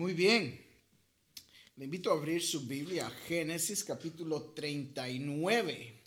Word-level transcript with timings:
Muy 0.00 0.14
bien. 0.14 0.58
Le 1.76 1.84
invito 1.84 2.10
a 2.10 2.14
abrir 2.14 2.42
su 2.42 2.66
Biblia 2.66 3.10
Génesis 3.28 3.84
capítulo 3.84 4.54
39. 4.54 6.02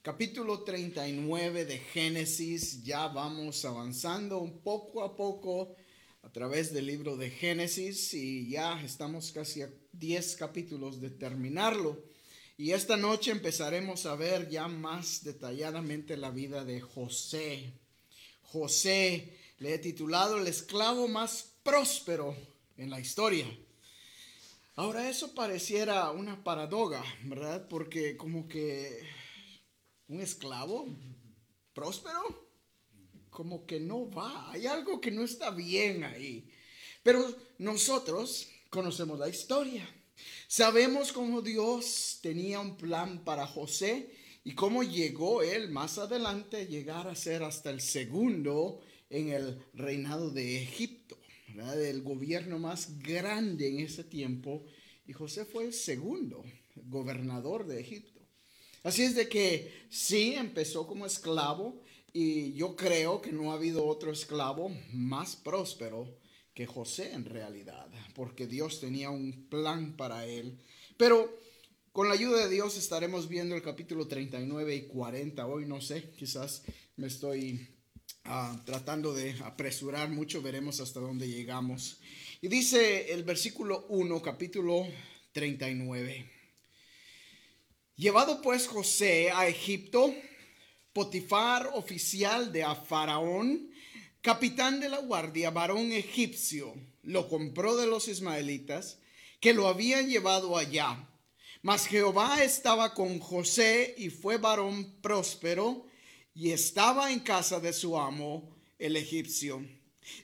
Capítulo 0.00 0.62
39 0.62 1.66
de 1.66 1.78
Génesis. 1.78 2.82
Ya 2.82 3.06
vamos 3.08 3.66
avanzando 3.66 4.38
un 4.38 4.62
poco 4.62 5.02
a 5.04 5.14
poco 5.14 5.76
a 6.22 6.32
través 6.32 6.72
del 6.72 6.86
libro 6.86 7.18
de 7.18 7.28
Génesis 7.28 8.14
y 8.14 8.48
ya 8.48 8.82
estamos 8.82 9.30
casi 9.30 9.60
a 9.60 9.70
10 9.92 10.36
capítulos 10.36 10.98
de 10.98 11.10
terminarlo. 11.10 12.02
Y 12.56 12.70
esta 12.70 12.96
noche 12.96 13.30
empezaremos 13.30 14.06
a 14.06 14.16
ver 14.16 14.48
ya 14.48 14.68
más 14.68 15.22
detalladamente 15.22 16.16
la 16.16 16.30
vida 16.30 16.64
de 16.64 16.80
José. 16.80 17.74
José 18.40 19.36
le 19.58 19.74
he 19.74 19.78
titulado 19.78 20.38
el 20.38 20.46
esclavo 20.46 21.08
más 21.08 21.56
próspero 21.62 22.34
en 22.78 22.90
la 22.90 23.00
historia. 23.00 23.46
Ahora 24.76 25.10
eso 25.10 25.34
pareciera 25.34 26.10
una 26.12 26.42
paradoja, 26.42 27.04
¿verdad? 27.24 27.68
Porque 27.68 28.16
como 28.16 28.48
que 28.48 29.02
un 30.06 30.20
esclavo 30.20 30.86
próspero, 31.74 32.48
como 33.28 33.66
que 33.66 33.80
no 33.80 34.10
va, 34.10 34.50
hay 34.52 34.66
algo 34.66 35.00
que 35.00 35.10
no 35.10 35.22
está 35.24 35.50
bien 35.50 36.04
ahí. 36.04 36.48
Pero 37.02 37.24
nosotros 37.58 38.48
conocemos 38.70 39.18
la 39.18 39.28
historia. 39.28 39.88
Sabemos 40.46 41.12
cómo 41.12 41.42
Dios 41.42 42.18
tenía 42.22 42.60
un 42.60 42.76
plan 42.76 43.24
para 43.24 43.46
José 43.46 44.14
y 44.44 44.54
cómo 44.54 44.82
llegó 44.82 45.42
él 45.42 45.70
más 45.70 45.98
adelante 45.98 46.58
a 46.58 46.64
llegar 46.64 47.08
a 47.08 47.14
ser 47.14 47.42
hasta 47.42 47.70
el 47.70 47.80
segundo 47.80 48.80
en 49.10 49.30
el 49.30 49.62
reinado 49.74 50.30
de 50.30 50.62
Egipto, 50.62 51.17
del 51.66 52.02
gobierno 52.02 52.58
más 52.58 52.98
grande 53.00 53.68
en 53.68 53.80
ese 53.80 54.04
tiempo, 54.04 54.64
y 55.06 55.12
José 55.12 55.44
fue 55.44 55.64
el 55.64 55.72
segundo 55.72 56.44
gobernador 56.74 57.66
de 57.66 57.80
Egipto. 57.80 58.20
Así 58.82 59.02
es 59.02 59.14
de 59.14 59.28
que 59.28 59.86
sí 59.90 60.34
empezó 60.34 60.86
como 60.86 61.04
esclavo 61.04 61.82
y 62.12 62.52
yo 62.54 62.76
creo 62.76 63.20
que 63.20 63.32
no 63.32 63.50
ha 63.50 63.54
habido 63.54 63.84
otro 63.86 64.12
esclavo 64.12 64.70
más 64.92 65.36
próspero 65.36 66.16
que 66.54 66.66
José 66.66 67.12
en 67.12 67.24
realidad, 67.24 67.88
porque 68.14 68.46
Dios 68.46 68.80
tenía 68.80 69.10
un 69.10 69.48
plan 69.48 69.96
para 69.96 70.26
él. 70.26 70.58
Pero 70.96 71.38
con 71.92 72.08
la 72.08 72.14
ayuda 72.14 72.46
de 72.46 72.54
Dios 72.54 72.76
estaremos 72.76 73.28
viendo 73.28 73.54
el 73.54 73.62
capítulo 73.62 74.06
39 74.06 74.74
y 74.74 74.86
40. 74.86 75.46
Hoy 75.46 75.66
no 75.66 75.80
sé, 75.80 76.10
quizás 76.16 76.62
me 76.96 77.06
estoy 77.06 77.68
Ah, 78.24 78.60
tratando 78.66 79.14
de 79.14 79.34
apresurar 79.42 80.10
mucho, 80.10 80.42
veremos 80.42 80.80
hasta 80.80 81.00
dónde 81.00 81.28
llegamos. 81.28 81.98
Y 82.42 82.48
dice 82.48 83.12
el 83.12 83.24
versículo 83.24 83.86
1, 83.88 84.20
capítulo 84.22 84.86
39. 85.32 86.30
Llevado 87.96 88.42
pues 88.42 88.68
José 88.68 89.30
a 89.30 89.48
Egipto, 89.48 90.14
Potifar, 90.92 91.70
oficial 91.74 92.52
de 92.52 92.64
Faraón, 92.86 93.70
capitán 94.20 94.78
de 94.78 94.88
la 94.88 94.98
guardia, 94.98 95.50
varón 95.50 95.90
egipcio, 95.90 96.74
lo 97.02 97.28
compró 97.28 97.76
de 97.76 97.86
los 97.86 98.08
ismaelitas 98.08 98.98
que 99.40 99.54
lo 99.54 99.68
habían 99.68 100.08
llevado 100.08 100.56
allá. 100.56 101.08
Mas 101.62 101.86
Jehová 101.86 102.44
estaba 102.44 102.94
con 102.94 103.18
José 103.18 103.94
y 103.98 104.10
fue 104.10 104.36
varón 104.36 105.00
próspero 105.00 105.87
y 106.38 106.52
estaba 106.52 107.10
en 107.10 107.18
casa 107.18 107.58
de 107.58 107.72
su 107.72 107.98
amo, 107.98 108.48
el 108.78 108.94
egipcio. 108.94 109.60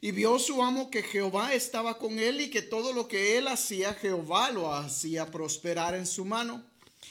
Y 0.01 0.13
vio 0.13 0.39
su 0.39 0.63
amo 0.63 0.89
que 0.89 1.03
Jehová 1.03 1.55
estaba 1.55 1.99
con 1.99 2.21
él 2.21 2.41
y 2.41 2.51
que 2.51 2.63
todo 2.63 2.93
lo 2.93 3.09
que 3.09 3.37
él 3.37 3.49
hacía, 3.49 3.95
Jehová 3.95 4.53
lo 4.53 4.73
hacía 4.73 5.29
prosperar 5.33 5.97
en 5.97 6.07
su 6.07 6.25
mano. 6.25 6.65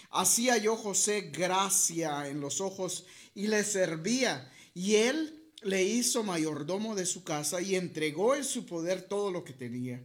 Hacía 0.09 0.55
yo 0.55 0.77
José 0.77 1.31
gracia 1.33 2.29
en 2.29 2.39
los 2.39 2.61
ojos 2.61 3.03
y 3.35 3.47
le 3.47 3.65
servía. 3.65 4.49
Y 4.73 4.95
él 4.95 5.51
le 5.63 5.83
hizo 5.83 6.23
mayordomo 6.23 6.95
de 6.95 7.05
su 7.05 7.25
casa 7.25 7.61
y 7.61 7.75
entregó 7.75 8.35
en 8.35 8.45
su 8.45 8.65
poder 8.65 9.01
todo 9.01 9.31
lo 9.31 9.43
que 9.43 9.51
tenía. 9.51 10.01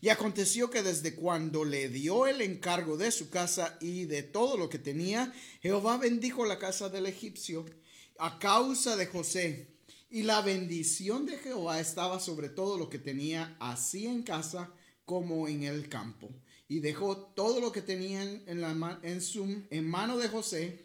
Y 0.00 0.08
aconteció 0.08 0.70
que 0.70 0.82
desde 0.82 1.14
cuando 1.14 1.66
le 1.66 1.90
dio 1.90 2.26
el 2.26 2.40
encargo 2.40 2.96
de 2.96 3.10
su 3.10 3.28
casa 3.28 3.76
y 3.78 4.06
de 4.06 4.22
todo 4.22 4.56
lo 4.56 4.70
que 4.70 4.78
tenía, 4.78 5.34
Jehová 5.60 5.98
bendijo 5.98 6.46
la 6.46 6.58
casa 6.58 6.88
del 6.88 7.04
egipcio 7.04 7.66
a 8.18 8.38
causa 8.38 8.96
de 8.96 9.06
José. 9.06 9.78
Y 10.10 10.22
la 10.22 10.40
bendición 10.40 11.26
de 11.26 11.38
Jehová 11.38 11.80
estaba 11.80 12.18
sobre 12.20 12.48
todo 12.48 12.78
lo 12.78 12.88
que 12.88 12.98
tenía, 12.98 13.56
así 13.60 14.06
en 14.06 14.22
casa 14.22 14.72
como 15.04 15.48
en 15.48 15.64
el 15.64 15.88
campo. 15.88 16.30
Y 16.68 16.80
dejó 16.80 17.16
todo 17.16 17.60
lo 17.60 17.72
que 17.72 17.82
tenían 17.82 18.42
en, 18.46 18.60
la, 18.60 19.00
en, 19.02 19.20
su, 19.20 19.64
en 19.70 19.88
mano 19.88 20.18
de 20.18 20.28
José, 20.28 20.84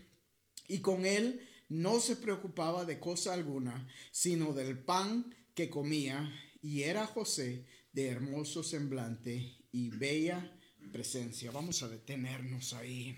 y 0.68 0.80
con 0.80 1.06
él 1.06 1.48
no 1.70 2.00
se 2.00 2.16
preocupaba 2.16 2.86
de 2.86 3.00
cosa 3.00 3.34
alguna, 3.34 3.88
sino 4.12 4.54
del 4.54 4.78
pan 4.78 5.36
que 5.54 5.70
comía, 5.70 6.34
y 6.62 6.84
era 6.84 7.06
José 7.06 7.66
de 7.92 8.08
hermoso 8.08 8.64
semblante 8.64 9.58
y 9.72 9.90
bella 9.90 10.58
presencia. 10.92 11.52
Vamos 11.52 11.84
a 11.84 11.90
detenernos 11.90 12.74
ahí. 12.74 13.18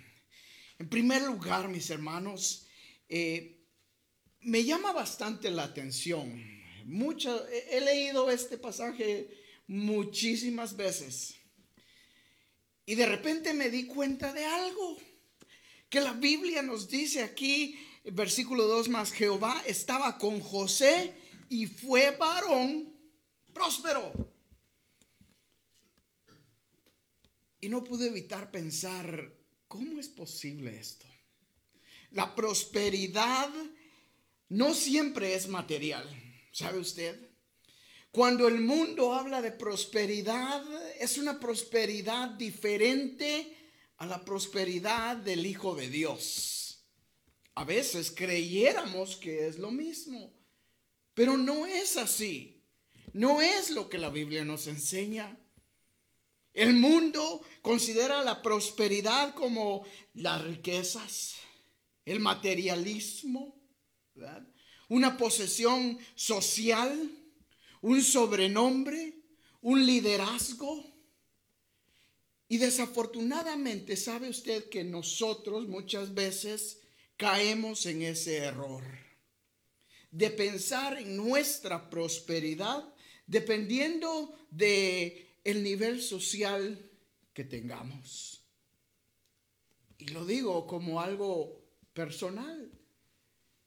En 0.78 0.90
primer 0.90 1.24
lugar, 1.24 1.70
mis 1.70 1.90
hermanos, 1.90 2.68
eh, 3.08 3.55
me 4.46 4.64
llama 4.64 4.94
bastante 4.94 5.50
la 5.50 5.64
atención. 5.64 6.42
Mucho, 6.86 7.48
he 7.50 7.82
leído 7.82 8.30
este 8.30 8.58
pasaje 8.58 9.28
muchísimas 9.68 10.76
veces. 10.76 11.36
Y 12.86 12.94
de 12.94 13.08
repente 13.08 13.54
me 13.54 13.72
di 13.72 13.88
cuenta 13.88 14.32
de 14.34 14.46
algo. 14.46 14.98
Que 15.90 16.00
la 16.00 16.14
Biblia 16.14 16.62
nos 16.62 16.88
dice 16.90 17.24
aquí, 17.24 17.80
versículo 18.04 18.66
2 18.68 18.90
más, 18.90 19.12
Jehová 19.12 19.64
estaba 19.66 20.18
con 20.20 20.40
José 20.40 21.16
y 21.50 21.66
fue 21.66 22.12
varón 22.12 22.94
próspero. 23.52 24.14
Y 27.62 27.70
no 27.70 27.84
pude 27.84 28.08
evitar 28.08 28.52
pensar, 28.52 29.34
¿cómo 29.68 30.00
es 30.00 30.08
posible 30.08 30.78
esto? 30.78 31.08
La 32.12 32.36
prosperidad 32.36 33.50
no 34.50 34.74
siempre 34.74 35.36
es 35.36 35.48
material, 35.48 36.08
¿sabe 36.52 36.80
usted? 36.80 37.30
Cuando 38.12 38.48
el 38.48 38.62
mundo 38.62 39.14
habla 39.14 39.42
de 39.42 39.52
prosperidad, 39.52 40.64
es 41.00 41.18
una 41.18 41.40
prosperidad 41.40 42.30
diferente 42.30 43.56
a 43.98 44.06
la 44.06 44.24
prosperidad 44.24 45.18
del 45.18 45.46
Hijo 45.46 45.76
de 45.76 45.90
Dios. 45.90 46.86
A 47.56 47.64
veces 47.64 48.12
creyéramos 48.12 49.18
que 49.18 49.48
es 49.48 49.60
lo 49.60 49.72
mismo, 49.72 50.34
pero 51.14 51.38
no 51.38 51.66
es 51.66 51.98
así. 51.98 52.56
No 53.14 53.42
es 53.42 53.70
lo 53.70 53.88
que 53.88 53.98
la 53.98 54.10
Biblia 54.10 54.44
nos 54.44 54.68
enseña. 54.68 55.40
El 56.54 56.74
mundo 56.74 57.42
considera 57.62 58.22
la 58.24 58.42
prosperidad 58.42 59.34
como 59.36 59.86
las 60.14 60.44
riquezas, 60.44 61.36
el 62.04 62.20
materialismo, 62.20 63.55
una 64.90 65.18
posesión 65.18 65.98
social, 66.16 67.12
un 67.82 68.02
sobrenombre, 68.04 69.14
un 69.62 69.86
liderazgo. 69.86 70.84
Y 72.48 72.58
desafortunadamente 72.58 73.98
sabe 73.98 74.30
usted 74.30 74.70
que 74.70 74.84
nosotros 74.84 75.68
muchas 75.68 76.14
veces 76.14 76.82
caemos 77.18 77.86
en 77.86 78.04
ese 78.04 78.38
error 78.38 78.84
de 80.12 80.30
pensar 80.30 80.98
en 81.00 81.18
nuestra 81.18 81.90
prosperidad 81.90 82.94
dependiendo 83.26 84.38
de 84.52 85.28
el 85.44 85.64
nivel 85.64 86.02
social 86.02 86.90
que 87.34 87.44
tengamos. 87.44 88.44
Y 89.98 90.10
lo 90.10 90.26
digo 90.26 90.68
como 90.68 91.02
algo 91.02 91.66
personal 91.94 92.72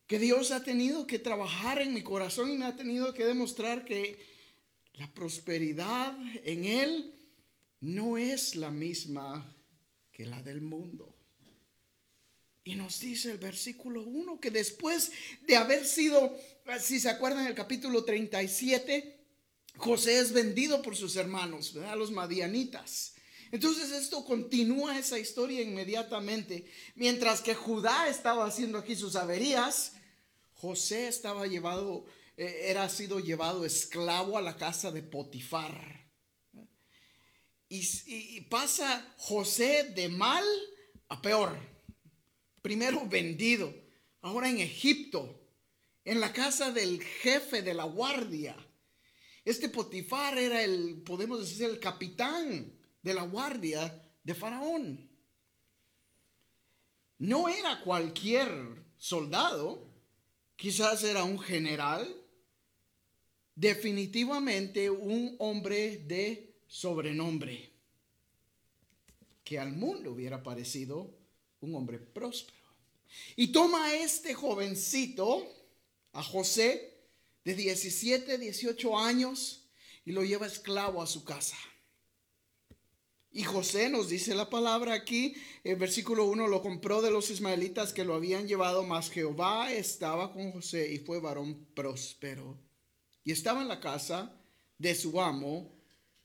que 0.09 0.19
Dios 0.19 0.51
ha 0.53 0.65
tenido 0.65 1.07
que 1.07 1.19
trabajar 1.19 1.83
en 1.83 1.93
mi 1.93 2.03
corazón 2.03 2.51
y 2.51 2.57
me 2.57 2.65
ha 2.65 2.75
tenido 2.75 3.13
que 3.13 3.27
demostrar 3.27 3.85
que 3.85 4.19
la 4.95 5.07
prosperidad 5.13 6.17
en 6.45 6.65
Él 6.65 7.15
no 7.81 8.17
es 8.17 8.57
la 8.57 8.71
misma 8.71 9.55
que 10.11 10.25
la 10.25 10.43
del 10.43 10.63
mundo. 10.63 11.15
Y 12.65 12.75
nos 12.75 13.01
dice 13.01 13.33
el 13.33 13.39
versículo 13.39 14.03
1 14.03 14.41
que 14.41 14.51
después 14.51 15.13
de 15.47 15.57
haber 15.57 15.85
sido, 15.85 16.35
si 16.81 17.01
se 17.01 17.11
acuerdan, 17.11 17.47
el 17.47 17.55
capítulo 17.55 18.03
37, 18.03 19.15
José 19.77 20.21
es 20.21 20.33
vendido 20.33 20.81
por 20.81 20.97
sus 20.97 21.17
hermanos, 21.17 21.75
¿verdad? 21.75 21.99
los 21.99 22.11
madianitas. 22.11 23.15
Entonces 23.53 23.93
esto 23.93 24.25
continúa 24.25 24.99
esa 24.99 25.19
historia 25.19 25.61
inmediatamente. 25.61 26.65
Mientras 26.95 27.43
que 27.43 27.55
Judá 27.55 28.09
estaba 28.09 28.47
haciendo 28.47 28.79
aquí 28.79 28.97
sus 28.97 29.15
averías, 29.15 29.93
José 30.61 31.07
estaba 31.07 31.47
llevado, 31.47 32.05
eh, 32.37 32.63
era 32.65 32.89
sido 32.89 33.21
llevado 33.21 33.65
esclavo 33.65 34.37
a 34.37 34.43
la 34.43 34.57
casa 34.57 34.91
de 34.91 35.03
Potifar. 35.03 36.11
y, 37.71 38.41
pasa 38.49 39.15
José 39.19 39.93
de 39.95 40.09
mal 40.09 40.45
a 41.09 41.23
peor. 41.23 41.57
Primero 42.61 43.07
vendido, 43.07 43.73
ahora 44.21 44.49
en 44.49 44.59
Egipto, 44.59 45.39
en 46.05 46.21
la 46.21 46.33
casa 46.33 46.73
del 46.73 47.03
jefe 47.03 47.63
de 47.63 47.75
la 47.75 47.85
guardia. 47.85 48.57
Este 49.45 49.69
Potifar 49.69 50.39
era 50.39 50.65
el, 50.65 51.03
podemos 51.03 51.39
decir, 51.41 51.67
el 51.67 51.79
capitán 51.79 52.77
de 53.03 53.15
la 53.15 53.23
guardia 53.23 54.03
de 54.25 54.35
Faraón. 54.35 55.09
No 57.19 57.49
era 57.49 57.81
cualquier 57.83 58.49
soldado, 58.97 59.89
quizás 60.59 61.05
era 61.05 61.23
un 61.23 61.39
general, 61.39 62.05
definitivamente 63.55 64.91
un 64.91 65.37
hombre 65.39 65.99
de 65.99 66.53
sobrenombre, 66.67 67.71
que 69.45 69.59
al 69.59 69.73
mundo 69.73 70.11
hubiera 70.11 70.43
parecido 70.43 71.17
un 71.61 71.77
hombre 71.77 71.99
próspero. 71.99 72.59
Y 73.37 73.53
toma 73.53 73.87
a 73.87 73.95
este 73.95 74.35
jovencito, 74.35 75.47
a 76.13 76.23
José, 76.23 76.99
de 77.45 77.55
17, 77.55 78.37
18 78.37 78.99
años, 78.99 79.71
y 80.05 80.11
lo 80.11 80.25
lleva 80.25 80.47
esclavo 80.47 81.01
a 81.01 81.07
su 81.07 81.23
casa. 81.25 81.57
Y 83.39 83.45
José 83.45 83.89
nos 83.89 84.09
dice 84.09 84.35
la 84.35 84.51
palabra 84.51 84.95
aquí, 84.95 85.33
el 85.63 85.77
versículo 85.77 86.25
1 86.25 86.49
lo 86.49 86.61
compró 86.61 87.01
de 87.01 87.13
los 87.13 87.31
ismaelitas 87.31 87.93
que 87.93 88.05
lo 88.05 88.15
habían 88.15 88.49
llevado, 88.49 88.83
mas 88.83 89.13
Jehová 89.13 89.73
estaba 89.73 90.33
con 90.33 90.51
José 90.51 90.93
y 90.93 90.99
fue 90.99 91.21
varón 91.21 91.69
próspero 91.73 92.59
y 93.23 93.31
estaba 93.31 93.63
en 93.63 93.69
la 93.69 93.79
casa 93.79 94.35
de 94.77 94.93
su 94.93 95.21
amo, 95.21 95.73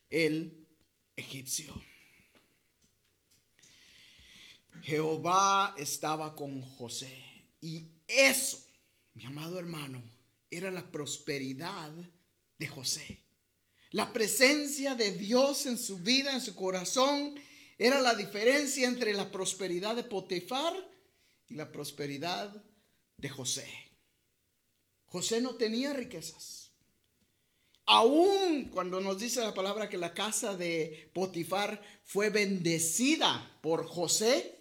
el 0.09 0.65
egipcio. 1.15 1.79
Jehová 4.81 5.75
estaba 5.77 6.35
con 6.35 6.63
José. 6.63 7.15
Y 7.61 7.89
eso, 8.07 8.57
mi 9.13 9.23
amado 9.25 9.59
hermano, 9.59 10.01
era 10.49 10.71
la 10.71 10.91
prosperidad 10.91 11.93
de 12.57 12.67
José. 12.67 13.22
La 13.93 14.11
presencia 14.11 14.95
de 14.95 15.11
Dios 15.11 15.67
en 15.67 15.77
su 15.77 15.99
vida, 15.99 16.33
en 16.33 16.41
su 16.41 16.55
corazón, 16.55 17.35
era 17.77 18.01
la 18.01 18.15
diferencia 18.15 18.87
entre 18.87 19.13
la 19.13 19.31
prosperidad 19.31 19.95
de 19.95 20.03
Potifar 20.03 20.73
y 21.47 21.53
la 21.53 21.71
prosperidad 21.71 22.51
de 23.17 23.29
José. 23.29 23.67
José 25.05 25.41
no 25.41 25.53
tenía 25.57 25.93
riquezas. 25.93 26.71
Aún 27.85 28.71
cuando 28.73 28.99
nos 28.99 29.19
dice 29.19 29.41
la 29.41 29.53
palabra 29.53 29.87
que 29.87 29.99
la 29.99 30.15
casa 30.15 30.57
de 30.57 31.11
Potifar 31.13 31.79
fue 32.03 32.31
bendecida 32.31 33.59
por 33.61 33.85
José, 33.85 34.59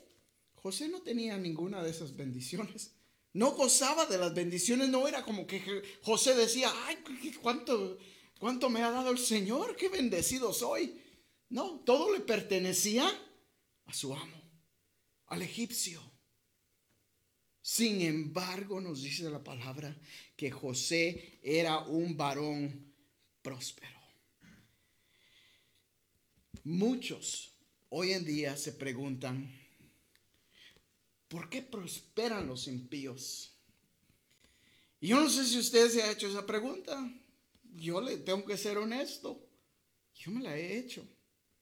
José 0.56 0.88
no 0.88 1.00
tenía 1.00 1.38
ninguna 1.38 1.82
de 1.82 1.90
esas 1.90 2.14
bendiciones. 2.14 2.92
No 3.32 3.52
gozaba 3.52 4.04
de 4.04 4.18
las 4.18 4.34
bendiciones, 4.34 4.90
no 4.90 5.08
era 5.08 5.24
como 5.24 5.46
que 5.46 5.82
José 6.02 6.34
decía, 6.34 6.70
ay, 6.86 6.98
¿cuánto, 7.40 7.96
cuánto 8.42 8.68
me 8.68 8.82
ha 8.82 8.90
dado 8.90 9.12
el 9.12 9.18
Señor? 9.18 9.76
Qué 9.76 9.88
bendecido 9.88 10.52
soy. 10.52 11.00
No, 11.50 11.78
todo 11.86 12.12
le 12.12 12.18
pertenecía 12.18 13.08
a 13.84 13.94
su 13.94 14.12
amo, 14.12 14.36
al 15.26 15.42
egipcio. 15.42 16.02
Sin 17.60 18.00
embargo, 18.00 18.80
nos 18.80 19.00
dice 19.00 19.30
la 19.30 19.44
palabra 19.44 19.96
que 20.34 20.50
José 20.50 21.38
era 21.40 21.84
un 21.84 22.16
varón 22.16 22.92
próspero. 23.42 24.00
Muchos 26.64 27.54
hoy 27.90 28.10
en 28.10 28.24
día 28.24 28.56
se 28.56 28.72
preguntan, 28.72 29.56
¿por 31.28 31.48
qué 31.48 31.62
prosperan 31.62 32.48
los 32.48 32.66
impíos? 32.66 33.52
Y 34.98 35.06
yo 35.06 35.20
no 35.20 35.30
sé 35.30 35.46
si 35.46 35.60
usted 35.60 35.88
se 35.88 36.02
ha 36.02 36.10
hecho 36.10 36.26
esa 36.26 36.44
pregunta. 36.44 37.21
Yo 37.74 38.00
le 38.00 38.18
tengo 38.18 38.44
que 38.44 38.56
ser 38.56 38.78
honesto. 38.78 39.48
Yo 40.14 40.30
me 40.30 40.42
la 40.42 40.56
he 40.56 40.78
hecho 40.78 41.06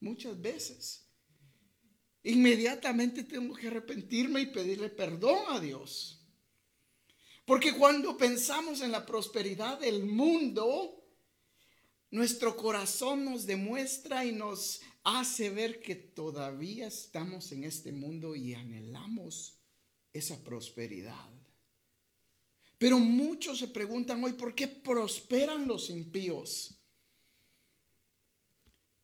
muchas 0.00 0.40
veces. 0.40 1.06
Inmediatamente 2.22 3.24
tengo 3.24 3.54
que 3.54 3.68
arrepentirme 3.68 4.42
y 4.42 4.46
pedirle 4.46 4.90
perdón 4.90 5.44
a 5.48 5.60
Dios. 5.60 6.20
Porque 7.46 7.74
cuando 7.74 8.16
pensamos 8.16 8.80
en 8.80 8.92
la 8.92 9.06
prosperidad 9.06 9.80
del 9.80 10.04
mundo, 10.04 11.04
nuestro 12.10 12.56
corazón 12.56 13.24
nos 13.24 13.46
demuestra 13.46 14.24
y 14.24 14.32
nos 14.32 14.80
hace 15.02 15.50
ver 15.50 15.80
que 15.80 15.94
todavía 15.94 16.88
estamos 16.88 17.52
en 17.52 17.64
este 17.64 17.92
mundo 17.92 18.36
y 18.36 18.54
anhelamos 18.54 19.58
esa 20.12 20.42
prosperidad. 20.44 21.39
Pero 22.80 22.98
muchos 22.98 23.58
se 23.58 23.68
preguntan 23.68 24.24
hoy, 24.24 24.32
¿por 24.32 24.54
qué 24.54 24.66
prosperan 24.66 25.68
los 25.68 25.90
impíos? 25.90 26.80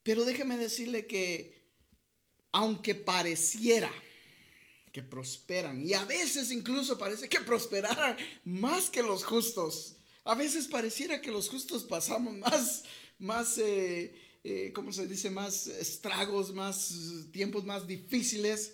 Pero 0.03 0.25
déjeme 0.25 0.57
decirle 0.57 1.07
que 1.07 1.63
aunque 2.53 2.95
pareciera 2.95 3.93
que 4.91 5.03
prosperan, 5.03 5.87
y 5.87 5.93
a 5.93 6.07
veces 6.07 6.51
incluso 6.53 6.97
parece 6.97 7.29
que 7.29 7.41
prosperaran 7.43 8.17
más 8.45 8.89
que 8.89 9.03
los 9.03 9.23
justos, 9.25 9.97
a 10.25 10.35
veces 10.35 10.69
pareciera 10.69 11.21
que 11.21 11.31
los 11.31 11.51
justos 11.51 11.85
pasamos 11.85 12.33
más, 12.33 12.85
más, 13.19 13.59
eh, 13.59 14.19
eh, 14.43 14.73
¿cómo 14.75 14.91
se 14.91 15.07
dice? 15.07 15.29
Más 15.29 15.67
estragos, 15.67 16.55
más 16.55 16.95
tiempos 17.31 17.67
más 17.67 17.87
difíciles 17.87 18.73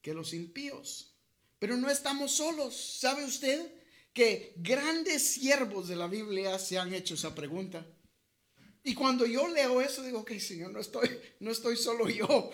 que 0.00 0.14
los 0.14 0.32
impíos. 0.32 1.16
Pero 1.58 1.76
no 1.76 1.90
estamos 1.90 2.30
solos. 2.30 2.76
¿Sabe 3.00 3.24
usted 3.24 3.75
que 4.16 4.54
grandes 4.56 5.22
siervos 5.34 5.88
de 5.88 5.96
la 5.96 6.06
Biblia 6.06 6.58
se 6.58 6.78
han 6.78 6.94
hecho 6.94 7.16
esa 7.16 7.34
pregunta? 7.34 7.86
Y 8.82 8.94
cuando 8.94 9.26
yo 9.26 9.46
leo 9.46 9.82
eso, 9.82 10.02
digo, 10.02 10.20
ok, 10.20 10.32
Señor, 10.38 10.72
no 10.72 10.80
estoy, 10.80 11.10
no 11.40 11.50
estoy 11.50 11.76
solo 11.76 12.08
yo. 12.08 12.50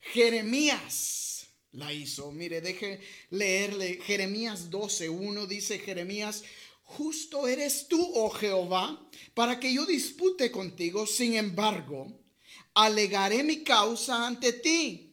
Jeremías 0.00 1.48
la 1.72 1.92
hizo. 1.92 2.32
Mire, 2.32 2.62
deje 2.62 3.00
leerle. 3.28 4.00
Jeremías 4.06 4.70
12.1 4.70 5.46
dice 5.46 5.78
Jeremías, 5.80 6.42
Justo 6.82 7.46
eres 7.46 7.88
tú, 7.88 8.12
oh 8.14 8.30
Jehová, 8.30 9.06
para 9.34 9.60
que 9.60 9.74
yo 9.74 9.84
dispute 9.84 10.50
contigo. 10.50 11.06
Sin 11.06 11.34
embargo, 11.34 12.24
alegaré 12.72 13.42
mi 13.42 13.62
causa 13.62 14.26
ante 14.26 14.54
ti. 14.54 15.05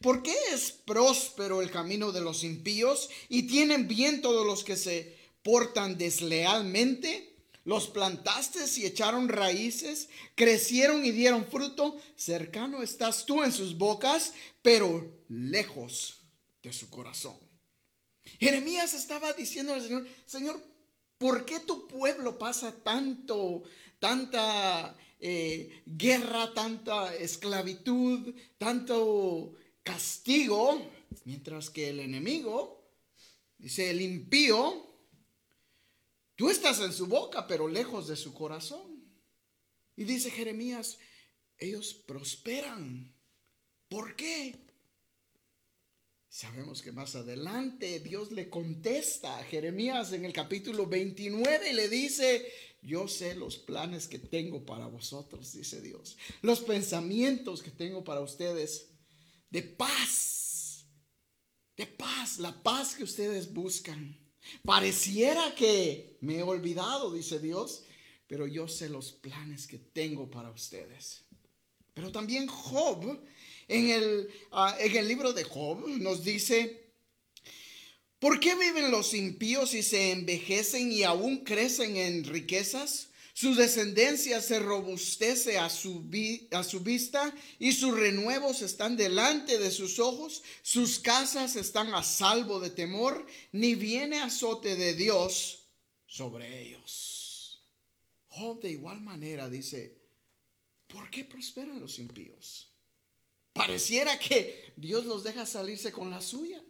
¿Por 0.00 0.22
qué 0.22 0.34
es 0.52 0.72
próspero 0.72 1.62
el 1.62 1.70
camino 1.70 2.12
de 2.12 2.20
los 2.20 2.44
impíos 2.44 3.08
y 3.28 3.44
tienen 3.44 3.88
bien 3.88 4.20
todos 4.20 4.46
los 4.46 4.64
que 4.64 4.76
se 4.76 5.16
portan 5.42 5.96
deslealmente? 5.96 7.36
Los 7.64 7.88
plantaste 7.88 8.58
y 8.76 8.84
echaron 8.84 9.28
raíces, 9.28 10.08
crecieron 10.34 11.04
y 11.04 11.10
dieron 11.10 11.46
fruto. 11.46 11.96
Cercano 12.16 12.82
estás 12.82 13.24
tú 13.24 13.42
en 13.42 13.52
sus 13.52 13.78
bocas, 13.78 14.34
pero 14.60 15.22
lejos 15.28 16.20
de 16.62 16.72
su 16.72 16.90
corazón. 16.90 17.38
Jeremías 18.38 18.92
estaba 18.92 19.32
diciendo 19.32 19.72
al 19.72 19.82
Señor, 19.82 20.06
Señor, 20.26 20.74
¿Por 21.18 21.44
qué 21.44 21.60
tu 21.60 21.86
pueblo 21.86 22.38
pasa 22.38 22.70
tanto, 22.82 23.62
tanta 23.98 24.96
eh, 25.20 25.82
guerra, 25.86 26.52
tanta 26.52 27.14
esclavitud, 27.14 28.34
tanto 28.58 29.54
castigo, 29.84 30.90
mientras 31.24 31.70
que 31.70 31.90
el 31.90 32.00
enemigo, 32.00 32.82
dice 33.58 33.90
el 33.90 34.00
impío, 34.00 34.84
tú 36.34 36.50
estás 36.50 36.80
en 36.80 36.92
su 36.92 37.06
boca, 37.06 37.46
pero 37.46 37.68
lejos 37.68 38.08
de 38.08 38.16
su 38.16 38.34
corazón? 38.34 39.04
Y 39.94 40.04
dice 40.04 40.30
Jeremías, 40.30 40.98
ellos 41.58 41.94
prosperan. 41.94 43.14
¿Por 43.88 44.16
qué? 44.16 44.58
Sabemos 46.28 46.82
que 46.82 46.90
más 46.90 47.14
adelante 47.14 48.00
Dios 48.00 48.32
le 48.32 48.50
contesta 48.50 49.38
a 49.38 49.44
Jeremías 49.44 50.12
en 50.12 50.24
el 50.24 50.32
capítulo 50.32 50.86
29 50.86 51.70
y 51.70 51.74
le 51.74 51.88
dice, 51.88 52.52
yo 52.82 53.06
sé 53.06 53.36
los 53.36 53.56
planes 53.56 54.08
que 54.08 54.18
tengo 54.18 54.66
para 54.66 54.88
vosotros, 54.88 55.52
dice 55.52 55.80
Dios, 55.80 56.16
los 56.42 56.60
pensamientos 56.60 57.62
que 57.62 57.70
tengo 57.70 58.02
para 58.02 58.20
ustedes 58.20 58.93
de 59.54 59.62
paz, 59.62 60.84
de 61.76 61.86
paz, 61.86 62.38
la 62.40 62.52
paz 62.60 62.96
que 62.96 63.04
ustedes 63.04 63.52
buscan. 63.52 64.18
Pareciera 64.64 65.54
que 65.54 66.18
me 66.22 66.38
he 66.38 66.42
olvidado, 66.42 67.12
dice 67.12 67.38
Dios, 67.38 67.84
pero 68.26 68.48
yo 68.48 68.66
sé 68.66 68.88
los 68.88 69.12
planes 69.12 69.68
que 69.68 69.78
tengo 69.78 70.28
para 70.28 70.50
ustedes. 70.50 71.22
Pero 71.94 72.10
también 72.10 72.48
Job 72.48 73.20
en 73.68 73.90
el, 73.90 74.28
ah, 74.50 74.76
en 74.80 74.96
el 74.96 75.06
libro 75.06 75.32
de 75.32 75.44
Job 75.44 75.86
nos 75.86 76.24
dice, 76.24 76.90
¿por 78.18 78.40
qué 78.40 78.56
viven 78.56 78.90
los 78.90 79.14
impíos 79.14 79.72
y 79.74 79.84
se 79.84 80.10
envejecen 80.10 80.90
y 80.90 81.04
aún 81.04 81.44
crecen 81.44 81.96
en 81.96 82.24
riquezas? 82.24 83.10
Su 83.36 83.56
descendencia 83.56 84.40
se 84.40 84.60
robustece 84.60 85.58
a 85.58 85.68
su, 85.68 86.08
a 86.52 86.62
su, 86.62 86.80
vista 86.80 87.34
y 87.58 87.72
sus 87.72 87.98
renuevos 87.98 88.62
están 88.62 88.96
delante 88.96 89.58
de 89.58 89.72
sus 89.72 89.98
ojos. 89.98 90.44
Sus 90.62 91.00
casas 91.00 91.56
están 91.56 91.92
a 91.94 92.04
salvo 92.04 92.60
de 92.60 92.70
temor, 92.70 93.26
ni 93.50 93.74
viene 93.74 94.20
azote 94.20 94.76
de 94.76 94.94
Dios 94.94 95.66
sobre 96.06 96.62
ellos. 96.62 97.60
Job 98.28 98.60
de 98.60 98.70
igual 98.70 99.00
manera 99.00 99.50
dice, 99.50 100.00
¿por 100.86 101.10
qué 101.10 101.24
prosperan 101.24 101.80
los 101.80 101.98
impíos? 101.98 102.70
Pareciera 103.52 104.16
que 104.16 104.74
Dios 104.76 105.06
los 105.06 105.24
deja 105.24 105.44
salirse 105.44 105.90
con 105.90 106.08
la 106.08 106.20
suya 106.20 106.62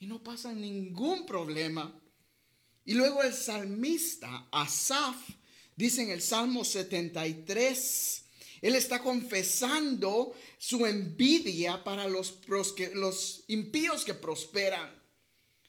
y 0.00 0.08
no 0.08 0.24
pasa 0.24 0.52
ningún 0.52 1.24
problema. 1.24 2.02
Y 2.84 2.94
luego 2.94 3.22
el 3.22 3.32
salmista 3.32 4.48
Asaf 4.50 5.16
dice 5.82 6.02
en 6.02 6.10
el 6.10 6.22
Salmo 6.22 6.64
73, 6.64 8.24
él 8.60 8.76
está 8.76 9.02
confesando 9.02 10.32
su 10.56 10.86
envidia 10.86 11.82
para 11.82 12.06
los, 12.06 12.38
los 12.94 13.42
impíos 13.48 14.04
que 14.04 14.14
prosperan. 14.14 14.94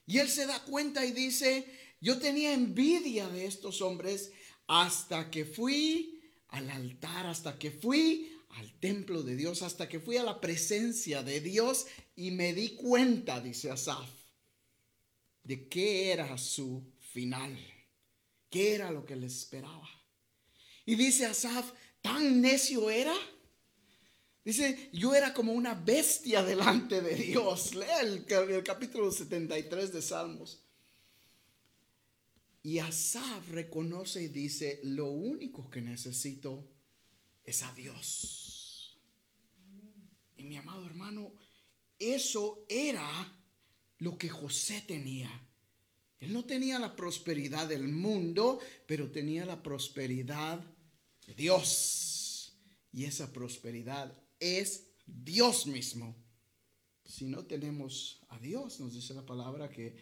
Y 0.05 0.20
él 0.20 0.29
se 0.29 0.46
da 0.46 0.63
cuenta 0.65 1.03
y 1.03 1.13
dice, 1.13 1.65
yo 2.00 2.20
tenía 2.20 2.53
envidia 2.53 3.27
de 3.27 3.48
estos 3.48 3.82
hombres 3.82 4.32
hasta 4.67 5.32
que 5.32 5.46
fui 5.46 6.22
al 6.50 6.70
altar, 6.70 7.25
hasta 7.25 7.58
que 7.58 7.72
fui 7.72 8.38
al 8.50 8.72
templo 8.79 9.24
de 9.24 9.36
Dios, 9.36 9.63
hasta 9.63 9.89
que 9.89 10.00
fui 10.00 10.17
a 10.17 10.24
la 10.24 10.39
presencia 10.39 11.24
de 11.24 11.41
Dios 11.41 11.88
y 12.15 12.29
me 12.29 12.53
di 12.53 12.75
cuenta, 12.75 13.41
dice 13.41 13.72
Asaf, 13.72 14.12
de 15.41 15.67
qué 15.67 16.12
era 16.12 16.38
su 16.38 16.93
final, 17.00 17.58
qué 18.51 18.75
era 18.75 18.91
lo 18.91 19.03
que 19.08 19.15
le 19.15 19.25
esperaba. 19.25 20.03
Y 20.86 20.96
dice 20.96 21.25
Asaf, 21.25 21.72
tan 22.02 22.42
necio 22.42 22.90
era. 22.90 23.16
Dice, 24.44 24.90
yo 24.92 25.16
era 25.16 25.34
como 25.34 25.54
una 25.54 25.74
bestia 25.74 26.44
delante 26.44 27.02
de 27.02 27.16
Dios. 27.16 27.74
Lea 27.75 28.02
el, 28.02 28.25
capítulo 28.63 29.12
73 29.12 29.94
de 29.94 30.02
Salmos. 30.02 30.62
Y 32.62 32.80
Asaf 32.80 33.50
reconoce 33.50 34.24
y 34.24 34.28
dice, 34.28 34.82
lo 34.84 35.12
único 35.12 35.70
que 35.70 35.82
necesito 35.82 36.70
es 37.44 37.63
a 37.63 37.74
Dios. 37.74 39.00
Y 40.36 40.44
mi 40.44 40.58
amado 40.58 40.86
hermano, 40.86 41.34
eso 41.98 42.66
era 42.68 43.38
lo 44.00 44.18
que 44.18 44.28
José 44.28 44.84
tenía. 44.86 45.30
Él 46.20 46.34
no 46.34 46.46
tenía 46.46 46.80
la 46.80 46.96
prosperidad 46.96 47.68
del 47.68 47.88
mundo, 47.88 48.60
pero 48.86 49.12
tenía 49.12 49.46
la 49.46 49.62
prosperidad 49.62 50.73
Dios. 51.36 52.53
Y 52.92 53.06
esa 53.06 53.32
prosperidad 53.32 54.15
es 54.39 54.88
Dios 55.06 55.65
mismo. 55.65 56.15
Si 57.06 57.25
no 57.25 57.46
tenemos 57.46 58.22
a 58.30 58.39
Dios, 58.39 58.80
nos 58.80 58.94
dice 58.94 59.13
la 59.13 59.25
palabra 59.25 59.70
que 59.70 59.96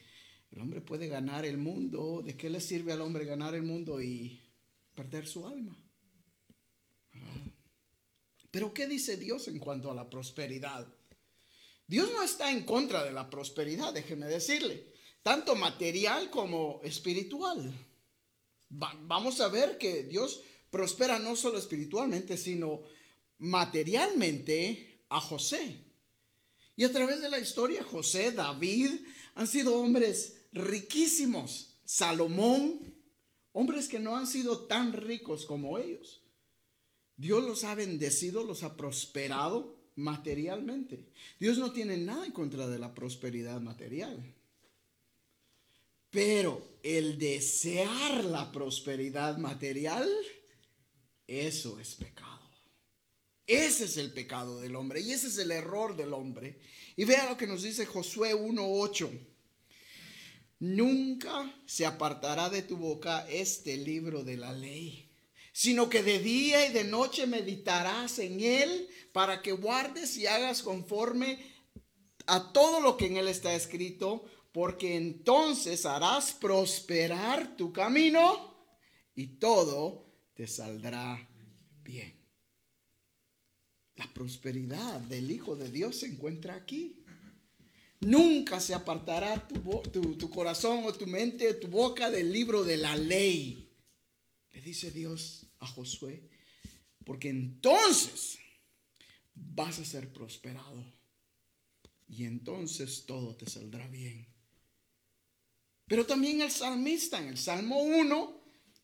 el 0.51 0.61
hombre 0.61 0.81
puede 0.81 1.07
ganar 1.07 1.45
el 1.45 1.57
mundo. 1.57 2.21
¿De 2.23 2.35
qué 2.35 2.49
le 2.49 2.59
sirve 2.61 2.93
al 2.93 3.01
hombre 3.01 3.25
ganar 3.25 3.55
el 3.55 3.63
mundo 3.63 4.01
y 4.01 4.41
perder 4.93 5.27
su 5.27 5.47
alma? 5.47 5.77
Pero 8.51 8.73
¿qué 8.73 8.85
dice 8.85 9.15
Dios 9.15 9.47
en 9.47 9.59
cuanto 9.59 9.89
a 9.89 9.95
la 9.95 10.09
prosperidad? 10.09 10.87
Dios 11.87 12.09
no 12.13 12.21
está 12.21 12.51
en 12.51 12.63
contra 12.63 13.03
de 13.03 13.11
la 13.11 13.29
prosperidad, 13.29 13.93
déjeme 13.93 14.25
decirle, 14.25 14.93
tanto 15.23 15.55
material 15.55 16.29
como 16.29 16.81
espiritual. 16.83 17.73
vamos 18.69 19.41
a 19.41 19.47
ver 19.49 19.77
que 19.77 20.03
Dios 20.03 20.41
prospera 20.71 21.19
no 21.19 21.35
solo 21.35 21.59
espiritualmente, 21.59 22.37
sino 22.37 22.81
materialmente 23.37 25.03
a 25.09 25.19
José. 25.19 25.77
Y 26.75 26.83
a 26.83 26.91
través 26.91 27.21
de 27.21 27.29
la 27.29 27.39
historia, 27.39 27.83
José, 27.83 28.31
David, 28.31 28.89
han 29.35 29.45
sido 29.45 29.75
hombres 29.75 30.37
riquísimos. 30.51 31.75
Salomón, 31.83 32.79
hombres 33.51 33.87
que 33.87 33.99
no 33.99 34.15
han 34.15 34.25
sido 34.25 34.61
tan 34.61 34.93
ricos 34.93 35.45
como 35.45 35.77
ellos. 35.77 36.21
Dios 37.17 37.43
los 37.43 37.65
ha 37.65 37.75
bendecido, 37.75 38.43
los 38.43 38.63
ha 38.63 38.77
prosperado 38.77 39.75
materialmente. 39.95 41.05
Dios 41.39 41.57
no 41.57 41.71
tiene 41.71 41.97
nada 41.97 42.25
en 42.25 42.31
contra 42.31 42.67
de 42.67 42.79
la 42.79 42.95
prosperidad 42.95 43.59
material. 43.59 44.33
Pero 46.09 46.61
el 46.83 47.17
desear 47.17 48.25
la 48.25 48.51
prosperidad 48.51 49.37
material, 49.37 50.09
eso 51.31 51.79
es 51.79 51.95
pecado. 51.95 52.41
Ese 53.47 53.85
es 53.85 53.97
el 53.97 54.11
pecado 54.11 54.59
del 54.59 54.75
hombre 54.75 55.01
y 55.01 55.11
ese 55.11 55.27
es 55.27 55.38
el 55.38 55.51
error 55.51 55.95
del 55.95 56.13
hombre. 56.13 56.59
Y 56.95 57.05
vea 57.05 57.29
lo 57.29 57.38
que 57.38 57.47
nos 57.47 57.63
dice 57.63 57.85
Josué 57.85 58.35
1.8. 58.35 59.09
Nunca 60.59 61.53
se 61.65 61.85
apartará 61.85 62.50
de 62.50 62.61
tu 62.61 62.77
boca 62.77 63.27
este 63.29 63.77
libro 63.77 64.23
de 64.23 64.38
la 64.38 64.53
ley, 64.53 65.09
sino 65.53 65.89
que 65.89 66.03
de 66.03 66.19
día 66.19 66.67
y 66.67 66.73
de 66.73 66.83
noche 66.83 67.25
meditarás 67.25 68.19
en 68.19 68.41
él 68.41 68.89
para 69.11 69.41
que 69.41 69.53
guardes 69.53 70.17
y 70.17 70.27
hagas 70.27 70.61
conforme 70.61 71.39
a 72.27 72.53
todo 72.53 72.79
lo 72.79 72.95
que 72.95 73.07
en 73.07 73.17
él 73.17 73.27
está 73.27 73.55
escrito, 73.55 74.23
porque 74.51 74.95
entonces 74.97 75.85
harás 75.85 76.33
prosperar 76.33 77.57
tu 77.57 77.73
camino 77.73 78.55
y 79.15 79.39
todo 79.39 80.10
te 80.41 80.48
saldrá 80.48 81.29
bien. 81.83 82.12
La 83.93 84.12
prosperidad 84.12 85.00
del 85.01 85.29
Hijo 85.29 85.55
de 85.55 85.69
Dios 85.69 85.98
se 85.98 86.07
encuentra 86.07 86.55
aquí. 86.55 87.05
Nunca 88.00 88.60
se 88.60 88.74
apartará 88.74 89.48
tu, 89.48 89.83
tu, 90.15 90.29
corazón 90.31 90.83
o 90.86 90.93
tu 90.93 91.05
mente 91.05 91.48
o 91.48 91.57
tu 91.57 91.67
boca 91.67 92.10
del 92.10 92.33
libro 92.33 92.63
de 92.63 92.77
la 92.77 92.95
ley. 92.95 93.71
Le 94.51 94.62
dice 94.62 94.89
Dios 94.89 95.45
a 95.60 95.67
Josué, 95.67 96.27
porque 97.05 97.29
entonces 97.29 98.39
vas 99.36 99.77
a 99.77 99.86
ser 99.86 100.12
prosperado 100.12 100.83
y 102.07 102.24
entonces 102.24 103.05
todo 103.05 103.36
te 103.36 103.48
saldrá 103.48 103.88
bien. 103.89 104.25
Pero 105.86 106.03
también 106.07 106.41
el 106.41 106.50
salmista 106.50 107.19
en 107.19 107.27
el 107.27 107.38
Salmo 107.38 107.83
1 107.83 108.40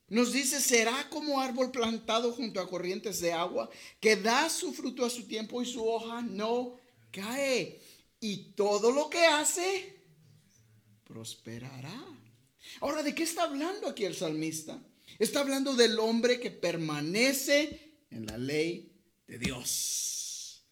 nos 0.09 0.31
dice, 0.31 0.61
será 0.61 1.09
como 1.09 1.41
árbol 1.41 1.71
plantado 1.71 2.31
junto 2.31 2.61
a 2.61 2.69
corrientes 2.69 3.19
de 3.19 3.33
agua, 3.33 3.69
que 3.99 4.15
da 4.15 4.49
su 4.49 4.73
fruto 4.73 5.05
a 5.05 5.09
su 5.09 5.27
tiempo 5.27 5.61
y 5.61 5.65
su 5.65 5.85
hoja 5.85 6.21
no 6.21 6.79
cae. 7.11 7.81
Y 8.19 8.53
todo 8.53 8.91
lo 8.91 9.09
que 9.09 9.25
hace, 9.25 10.01
prosperará. 11.03 12.05
Ahora, 12.79 13.03
¿de 13.03 13.13
qué 13.13 13.23
está 13.23 13.43
hablando 13.43 13.87
aquí 13.87 14.05
el 14.05 14.15
salmista? 14.15 14.81
Está 15.19 15.41
hablando 15.41 15.75
del 15.75 15.99
hombre 15.99 16.39
que 16.39 16.51
permanece 16.51 17.97
en 18.09 18.25
la 18.25 18.37
ley 18.37 18.91
de 19.27 19.39
Dios. 19.39 20.63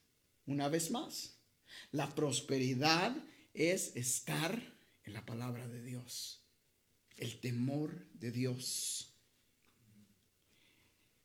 Una 0.45 0.69
vez 0.69 0.91
más, 0.91 1.37
la 1.91 2.13
prosperidad 2.13 3.15
es 3.53 3.95
estar 3.95 4.61
en 5.03 5.13
la 5.13 5.25
palabra 5.25 5.67
de 5.67 5.81
Dios. 5.81 6.41
El 7.17 7.39
temor 7.39 8.07
de 8.13 8.31
Dios. 8.31 9.14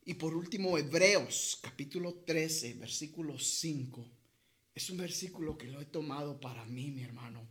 Y 0.03 0.15
por 0.15 0.35
último, 0.35 0.77
Hebreos 0.79 1.59
capítulo 1.61 2.23
13, 2.25 2.73
versículo 2.73 3.37
5. 3.37 4.09
Es 4.73 4.89
un 4.89 4.97
versículo 4.97 5.57
que 5.57 5.67
lo 5.67 5.79
he 5.79 5.85
tomado 5.85 6.39
para 6.39 6.65
mí, 6.65 6.89
mi 6.89 7.03
hermano. 7.03 7.47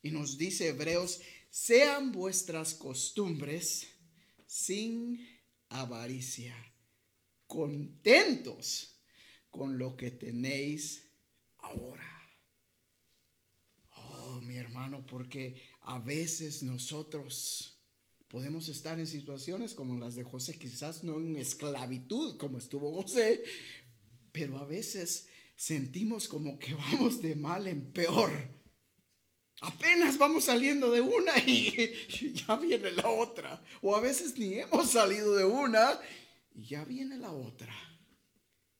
Y 0.00 0.12
nos 0.12 0.38
dice 0.38 0.68
Hebreos, 0.68 1.20
sean 1.50 2.12
vuestras 2.12 2.74
costumbres 2.74 3.88
sin 4.46 5.18
avaricia, 5.68 6.54
contentos 7.48 9.02
con 9.50 9.76
lo 9.76 9.96
que 9.96 10.12
tenéis 10.12 11.10
ahora. 11.58 12.08
Oh, 13.96 14.40
mi 14.42 14.56
hermano, 14.56 15.04
porque 15.04 15.60
a 15.80 15.98
veces 15.98 16.62
nosotros 16.62 17.79
Podemos 18.30 18.68
estar 18.68 19.00
en 19.00 19.08
situaciones 19.08 19.74
como 19.74 19.98
las 19.98 20.14
de 20.14 20.22
José, 20.22 20.56
quizás 20.56 21.02
no 21.02 21.16
en 21.16 21.34
esclavitud 21.34 22.36
como 22.36 22.58
estuvo 22.58 23.02
José, 23.02 23.42
pero 24.30 24.58
a 24.58 24.64
veces 24.64 25.26
sentimos 25.56 26.28
como 26.28 26.56
que 26.56 26.74
vamos 26.74 27.20
de 27.20 27.34
mal 27.34 27.66
en 27.66 27.92
peor. 27.92 28.30
Apenas 29.62 30.16
vamos 30.16 30.44
saliendo 30.44 30.92
de 30.92 31.00
una 31.00 31.36
y, 31.38 31.92
ya 32.46 32.54
viene 32.54 32.92
la 32.92 33.08
otra. 33.08 33.60
O 33.82 33.96
a 33.96 34.00
veces 34.00 34.38
ni 34.38 34.54
hemos 34.54 34.92
salido 34.92 35.34
de 35.34 35.44
una 35.44 36.00
y 36.54 36.68
ya 36.68 36.84
viene 36.84 37.18
la 37.18 37.32
otra. 37.32 37.74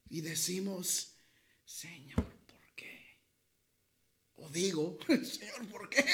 Y 0.09 0.21
decimos, 0.21 1.17
Señor, 1.65 2.25
¿por 2.47 2.75
qué? 2.77 3.19
O 4.37 4.49
digo, 4.49 4.97
Señor, 5.09 5.67
¿por 5.69 5.91
qué? 5.91 6.05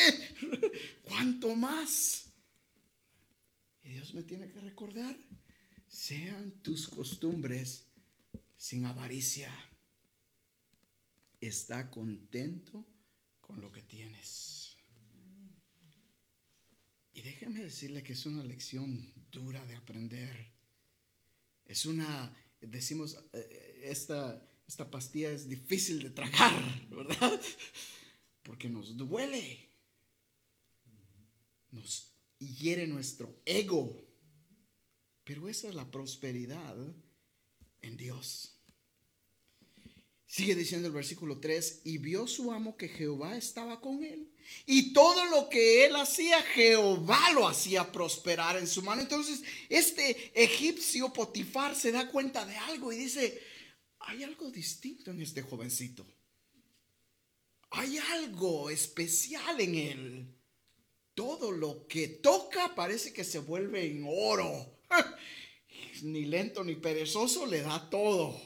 ¿Cuánto 1.04 1.54
más? 1.54 2.25
Y 3.86 3.90
Dios 3.90 4.14
me 4.14 4.24
tiene 4.24 4.50
que 4.50 4.60
recordar, 4.60 5.16
sean 5.86 6.50
tus 6.62 6.88
costumbres 6.88 7.86
sin 8.56 8.84
avaricia. 8.84 9.54
Está 11.40 11.88
contento 11.88 12.84
con 13.40 13.60
lo 13.60 13.70
que 13.70 13.82
tienes. 13.82 14.76
Y 17.14 17.22
déjeme 17.22 17.62
decirle 17.62 18.02
que 18.02 18.14
es 18.14 18.26
una 18.26 18.42
lección 18.42 19.12
dura 19.30 19.64
de 19.66 19.76
aprender. 19.76 20.52
Es 21.64 21.86
una, 21.86 22.36
decimos, 22.60 23.16
eh, 23.32 23.82
esta, 23.84 24.44
esta 24.66 24.90
pastilla 24.90 25.30
es 25.30 25.48
difícil 25.48 26.02
de 26.02 26.10
tragar, 26.10 26.88
¿verdad? 26.90 27.40
Porque 28.42 28.68
nos 28.68 28.96
duele. 28.96 29.70
Nos 31.70 32.15
hiere 32.38 32.86
nuestro 32.86 33.40
ego. 33.44 34.02
Pero 35.24 35.48
esa 35.48 35.68
es 35.68 35.74
la 35.74 35.90
prosperidad 35.90 36.76
en 37.82 37.96
Dios. 37.96 38.56
Sigue 40.26 40.54
diciendo 40.54 40.88
el 40.88 40.94
versículo 40.94 41.38
3, 41.38 41.82
y 41.84 41.98
vio 41.98 42.26
su 42.26 42.52
amo 42.52 42.76
que 42.76 42.88
Jehová 42.88 43.36
estaba 43.36 43.80
con 43.80 44.04
él. 44.04 44.32
Y 44.66 44.92
todo 44.92 45.24
lo 45.26 45.48
que 45.48 45.86
él 45.86 45.96
hacía, 45.96 46.42
Jehová 46.42 47.30
lo 47.32 47.48
hacía 47.48 47.90
prosperar 47.90 48.56
en 48.56 48.66
su 48.66 48.82
mano. 48.82 49.02
Entonces, 49.02 49.42
este 49.68 50.32
egipcio 50.34 51.12
Potifar 51.12 51.74
se 51.74 51.92
da 51.92 52.10
cuenta 52.10 52.44
de 52.44 52.56
algo 52.56 52.92
y 52.92 52.96
dice, 52.96 53.40
hay 54.00 54.24
algo 54.24 54.50
distinto 54.50 55.10
en 55.10 55.22
este 55.22 55.42
jovencito. 55.42 56.06
Hay 57.70 57.98
algo 57.98 58.68
especial 58.70 59.60
en 59.60 59.74
él. 59.74 60.36
Todo 61.16 61.50
lo 61.50 61.88
que 61.88 62.08
toca 62.08 62.74
parece 62.74 63.14
que 63.14 63.24
se 63.24 63.38
vuelve 63.38 63.86
en 63.86 64.04
oro. 64.06 64.80
ni 66.02 66.26
lento 66.26 66.62
ni 66.62 66.74
perezoso, 66.74 67.46
le 67.46 67.62
da 67.62 67.88
todo. 67.88 68.38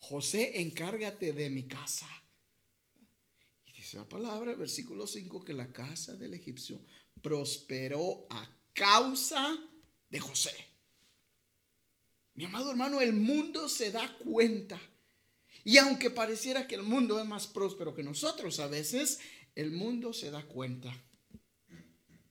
José, 0.00 0.60
encárgate 0.60 1.32
de 1.32 1.48
mi 1.48 1.66
casa. 1.66 2.06
Y 3.64 3.72
dice 3.72 3.96
la 3.96 4.06
palabra, 4.06 4.54
versículo 4.54 5.06
5, 5.06 5.42
que 5.42 5.54
la 5.54 5.72
casa 5.72 6.14
del 6.14 6.34
egipcio 6.34 6.84
prosperó 7.22 8.26
a 8.28 8.54
causa 8.74 9.58
de 10.10 10.20
José. 10.20 10.52
Mi 12.34 12.44
amado 12.44 12.70
hermano, 12.70 13.00
el 13.00 13.14
mundo 13.14 13.66
se 13.66 13.90
da 13.90 14.14
cuenta. 14.18 14.78
Y 15.64 15.78
aunque 15.78 16.10
pareciera 16.10 16.66
que 16.66 16.74
el 16.74 16.82
mundo 16.82 17.18
es 17.18 17.26
más 17.26 17.46
próspero 17.46 17.94
que 17.94 18.02
nosotros 18.02 18.60
a 18.60 18.66
veces, 18.66 19.20
el 19.54 19.70
mundo 19.70 20.12
se 20.12 20.30
da 20.30 20.46
cuenta. 20.46 20.94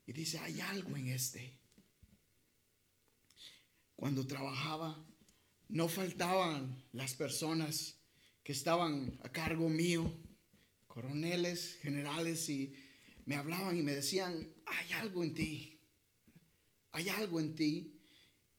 Y 0.06 0.14
dice, 0.14 0.40
hay 0.40 0.60
algo 0.62 0.96
en 0.98 1.08
este 1.08 1.64
cuando 4.04 4.28
trabajaba, 4.28 5.02
no 5.70 5.88
faltaban 5.88 6.84
las 6.92 7.14
personas 7.14 8.02
que 8.44 8.52
estaban 8.52 9.18
a 9.24 9.32
cargo 9.32 9.70
mío, 9.70 10.14
coroneles, 10.88 11.78
generales, 11.82 12.50
y 12.50 12.74
me 13.26 13.36
hablaban 13.36 13.78
y 13.78 13.82
me 13.82 13.96
decían, 13.96 14.54
hay 14.66 14.92
algo 14.92 15.24
en 15.24 15.34
ti, 15.34 15.80
hay 16.92 17.08
algo 17.08 17.40
en 17.40 17.56
ti. 17.56 17.98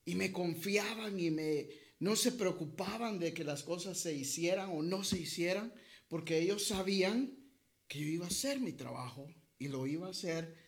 Y 0.06 0.14
me 0.14 0.32
confiaban 0.32 1.20
y 1.20 1.30
me, 1.30 1.68
no 1.98 2.16
se 2.16 2.32
preocupaban 2.32 3.18
de 3.18 3.34
que 3.34 3.44
las 3.44 3.62
cosas 3.62 3.98
se 3.98 4.14
hicieran 4.14 4.70
o 4.70 4.82
no 4.82 5.04
se 5.04 5.18
hicieran, 5.18 5.74
porque 6.08 6.38
ellos 6.38 6.66
sabían 6.66 7.38
que 7.86 8.00
yo 8.00 8.06
iba 8.06 8.24
a 8.24 8.28
hacer 8.28 8.60
mi 8.60 8.72
trabajo 8.72 9.28
y 9.58 9.68
lo 9.68 9.86
iba 9.86 10.06
a 10.06 10.12
hacer 10.12 10.63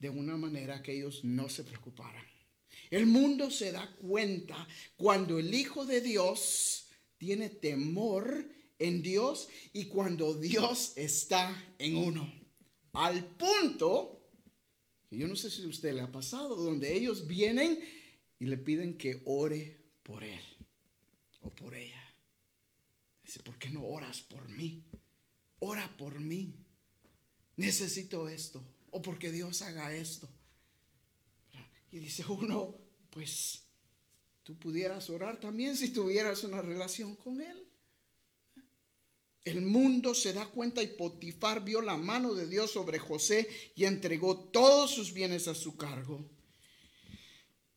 de 0.00 0.10
una 0.10 0.36
manera 0.36 0.82
que 0.82 0.96
ellos 0.96 1.22
no 1.24 1.48
se 1.48 1.62
preocuparan. 1.62 2.24
El 2.90 3.06
mundo 3.06 3.50
se 3.50 3.70
da 3.70 3.88
cuenta 3.96 4.66
cuando 4.96 5.38
el 5.38 5.54
Hijo 5.54 5.86
de 5.86 6.00
Dios 6.00 6.88
tiene 7.18 7.50
temor 7.50 8.48
en 8.78 9.02
Dios 9.02 9.48
y 9.72 9.84
cuando 9.84 10.34
Dios 10.34 10.94
está 10.96 11.74
en 11.78 11.96
uno. 11.96 12.32
Al 12.94 13.24
punto, 13.36 14.26
que 15.08 15.18
yo 15.18 15.28
no 15.28 15.36
sé 15.36 15.50
si 15.50 15.62
a 15.62 15.68
usted 15.68 15.94
le 15.94 16.00
ha 16.00 16.10
pasado, 16.10 16.56
donde 16.56 16.96
ellos 16.96 17.28
vienen 17.28 17.78
y 18.40 18.46
le 18.46 18.56
piden 18.56 18.96
que 18.96 19.22
ore 19.26 19.80
por 20.02 20.24
él 20.24 20.40
o 21.42 21.50
por 21.50 21.74
ella. 21.74 22.02
Dice, 23.22 23.40
¿por 23.40 23.58
qué 23.58 23.68
no 23.68 23.84
oras 23.86 24.22
por 24.22 24.48
mí? 24.48 24.82
Ora 25.60 25.94
por 25.96 26.18
mí. 26.18 26.54
Necesito 27.56 28.28
esto. 28.28 28.64
O 28.90 29.02
porque 29.02 29.30
Dios 29.30 29.62
haga 29.62 29.94
esto. 29.94 30.28
Y 31.92 31.98
dice 31.98 32.24
uno, 32.28 32.76
pues 33.10 33.62
tú 34.42 34.58
pudieras 34.58 35.10
orar 35.10 35.40
también 35.40 35.76
si 35.76 35.92
tuvieras 35.92 36.44
una 36.44 36.62
relación 36.62 37.16
con 37.16 37.40
Él. 37.40 37.66
El 39.44 39.62
mundo 39.62 40.14
se 40.14 40.32
da 40.32 40.46
cuenta 40.46 40.82
y 40.82 40.88
Potifar 40.88 41.64
vio 41.64 41.80
la 41.80 41.96
mano 41.96 42.34
de 42.34 42.46
Dios 42.46 42.72
sobre 42.72 42.98
José 42.98 43.48
y 43.74 43.84
entregó 43.84 44.36
todos 44.36 44.90
sus 44.90 45.12
bienes 45.12 45.48
a 45.48 45.54
su 45.54 45.76
cargo. 45.76 46.28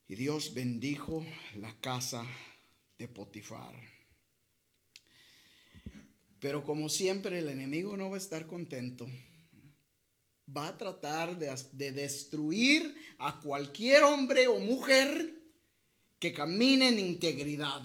Y 0.07 0.15
Dios 0.15 0.53
bendijo 0.53 1.25
la 1.55 1.73
casa 1.79 2.25
de 2.97 3.07
Potifar. 3.07 3.73
Pero 6.39 6.63
como 6.65 6.89
siempre 6.89 7.39
el 7.39 7.47
enemigo 7.47 7.95
no 7.95 8.09
va 8.09 8.17
a 8.17 8.19
estar 8.19 8.45
contento 8.45 9.07
va 10.55 10.67
a 10.67 10.77
tratar 10.77 11.37
de, 11.37 11.91
destruir 11.91 12.95
a 13.17 13.39
cualquier 13.39 14.03
hombre 14.03 14.47
o 14.47 14.59
mujer 14.59 15.41
que 16.19 16.33
camine 16.33 16.89
en 16.89 16.99
integridad. 16.99 17.81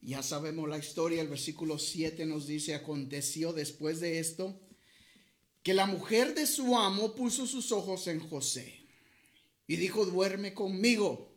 Ya 0.00 0.22
sabemos 0.22 0.68
la 0.68 0.78
historia, 0.78 1.20
el 1.20 1.28
versículo 1.28 1.78
7 1.78 2.24
nos 2.26 2.46
dice, 2.46 2.74
aconteció 2.74 3.52
después 3.52 4.00
de 4.00 4.18
esto, 4.18 4.58
que 5.62 5.74
la 5.74 5.86
mujer 5.86 6.34
de 6.34 6.46
su 6.46 6.76
amo 6.76 7.14
puso 7.14 7.46
sus 7.46 7.72
ojos 7.72 8.06
en 8.06 8.20
José 8.20 8.86
y 9.66 9.76
dijo, 9.76 10.06
duerme 10.06 10.54
conmigo. 10.54 11.32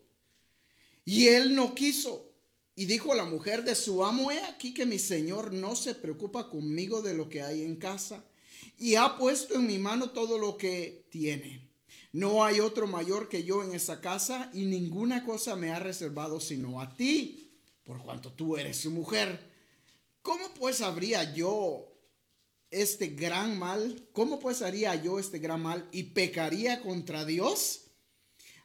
Y 1.03 1.27
él 1.27 1.55
no 1.55 1.73
quiso. 1.73 2.31
Y 2.75 2.85
dijo 2.85 3.11
a 3.11 3.15
la 3.15 3.25
mujer 3.25 3.63
de 3.63 3.73
su 3.73 4.05
amo, 4.05 4.31
he 4.31 4.39
aquí 4.43 4.73
que 4.73 4.85
mi 4.85 4.99
señor 4.99 5.51
no 5.51 5.75
se 5.75 5.95
preocupa 5.95 6.49
conmigo 6.49 7.01
de 7.01 7.15
lo 7.15 7.27
que 7.27 7.41
hay 7.41 7.63
en 7.63 7.75
casa 7.75 8.23
y 8.79 8.95
ha 8.95 9.17
puesto 9.17 9.55
en 9.55 9.67
mi 9.67 9.77
mano 9.77 10.11
todo 10.11 10.37
lo 10.37 10.57
que 10.57 11.05
tiene. 11.11 11.69
No 12.11 12.43
hay 12.43 12.59
otro 12.59 12.87
mayor 12.87 13.29
que 13.29 13.43
yo 13.43 13.63
en 13.63 13.75
esa 13.75 14.01
casa 14.01 14.49
y 14.53 14.65
ninguna 14.65 15.23
cosa 15.25 15.55
me 15.55 15.71
ha 15.71 15.79
reservado 15.79 16.39
sino 16.39 16.81
a 16.81 16.95
ti, 16.95 17.51
por 17.83 18.01
cuanto 18.01 18.31
tú 18.31 18.57
eres 18.57 18.77
su 18.77 18.89
mujer. 18.89 19.47
¿Cómo 20.21 20.43
pues 20.57 20.81
habría 20.81 21.33
yo 21.33 21.93
este 22.71 23.07
gran 23.07 23.59
mal? 23.59 24.07
¿Cómo 24.13 24.39
pues 24.39 24.61
haría 24.61 24.95
yo 24.95 25.19
este 25.19 25.39
gran 25.39 25.61
mal 25.61 25.87
y 25.91 26.03
pecaría 26.03 26.81
contra 26.81 27.25
Dios? 27.25 27.88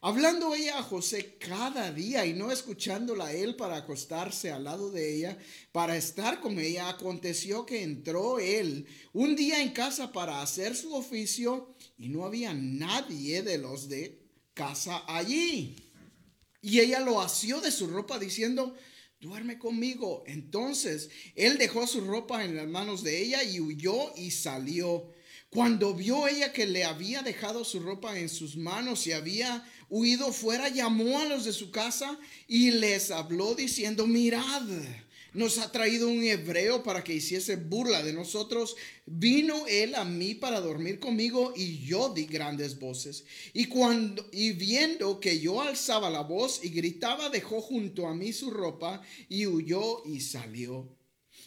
Hablando 0.07 0.55
ella 0.55 0.81
a 0.81 0.83
José 0.83 1.39
cada 1.39 1.91
día 1.91 2.27
y 2.27 2.35
no 2.35 2.53
escuchándola 2.53 3.29
a 3.29 3.33
él 3.33 3.57
para 3.57 3.77
acostarse 3.77 4.53
al 4.53 4.65
lado 4.65 4.91
de 4.91 5.17
ella, 5.17 5.39
para 5.73 5.97
estar 5.97 6.41
con 6.41 6.59
ella, 6.59 6.91
aconteció 6.91 7.65
que 7.65 7.83
entró 7.83 8.39
él 8.39 8.87
un 9.15 9.35
día 9.35 9.63
en 9.63 9.71
casa 9.71 10.13
para 10.13 10.43
hacer 10.43 10.77
su 10.77 10.95
oficio 10.95 11.75
y 11.97 12.11
no 12.11 12.27
había 12.27 12.53
nadie 12.53 13.43
de 13.43 13.57
los 13.57 13.89
de 13.89 14.21
casa 14.53 15.05
allí. 15.07 15.75
Y 16.61 16.81
ella 16.81 17.01
lo 17.01 17.23
asió 17.23 17.63
de 17.63 17.73
su 17.73 17.87
ropa 17.87 18.19
diciendo, 18.19 18.77
duerme 19.21 19.59
conmigo. 19.59 20.23
Entonces 20.27 21.09
él 21.35 21.57
dejó 21.57 21.87
su 21.87 22.03
ropa 22.03 22.45
en 22.45 22.57
las 22.57 22.69
manos 22.69 23.05
de 23.05 23.23
ella 23.23 23.43
y 23.43 23.59
huyó 23.59 24.15
y 24.19 24.33
salió. 24.33 25.15
Cuando 25.49 25.95
vio 25.95 26.29
ella 26.29 26.53
que 26.53 26.67
le 26.67 26.85
había 26.85 27.23
dejado 27.23 27.65
su 27.65 27.81
ropa 27.81 28.19
en 28.19 28.29
sus 28.29 28.57
manos 28.57 29.07
y 29.07 29.13
había 29.13 29.65
huido 29.95 30.33
fuera, 30.33 30.69
llamó 30.69 31.21
a 31.21 31.25
los 31.25 31.45
de 31.45 31.53
su 31.53 31.71
casa 31.71 32.19
y 32.49 32.73
les 32.73 33.13
habló 33.13 33.55
diciendo, 33.55 34.09
mirad, 34.09 34.63
nos 35.35 35.59
ha 35.59 35.71
traído 35.71 36.09
un 36.09 36.25
hebreo 36.25 36.83
para 36.83 37.05
que 37.05 37.15
hiciese 37.15 37.55
burla 37.55 38.03
de 38.03 38.13
nosotros. 38.13 38.75
Vino 39.07 39.69
él 39.69 39.95
a 39.95 40.05
mí 40.05 40.35
para 40.35 40.61
dormir 40.61 40.99
conmigo 40.99 41.53
y 41.55 41.85
yo 41.85 42.09
di 42.09 42.25
grandes 42.25 42.81
voces. 42.81 43.25
Y 43.53 43.67
cuando 43.67 44.29
y 44.33 44.51
viendo 44.51 45.21
que 45.21 45.39
yo 45.39 45.63
alzaba 45.63 46.11
la 46.11 46.23
voz 46.23 46.65
y 46.65 46.71
gritaba, 46.71 47.29
dejó 47.29 47.61
junto 47.61 48.09
a 48.09 48.15
mí 48.15 48.33
su 48.33 48.51
ropa 48.51 49.01
y 49.29 49.47
huyó 49.47 50.05
y 50.05 50.21
salió. 50.21 50.94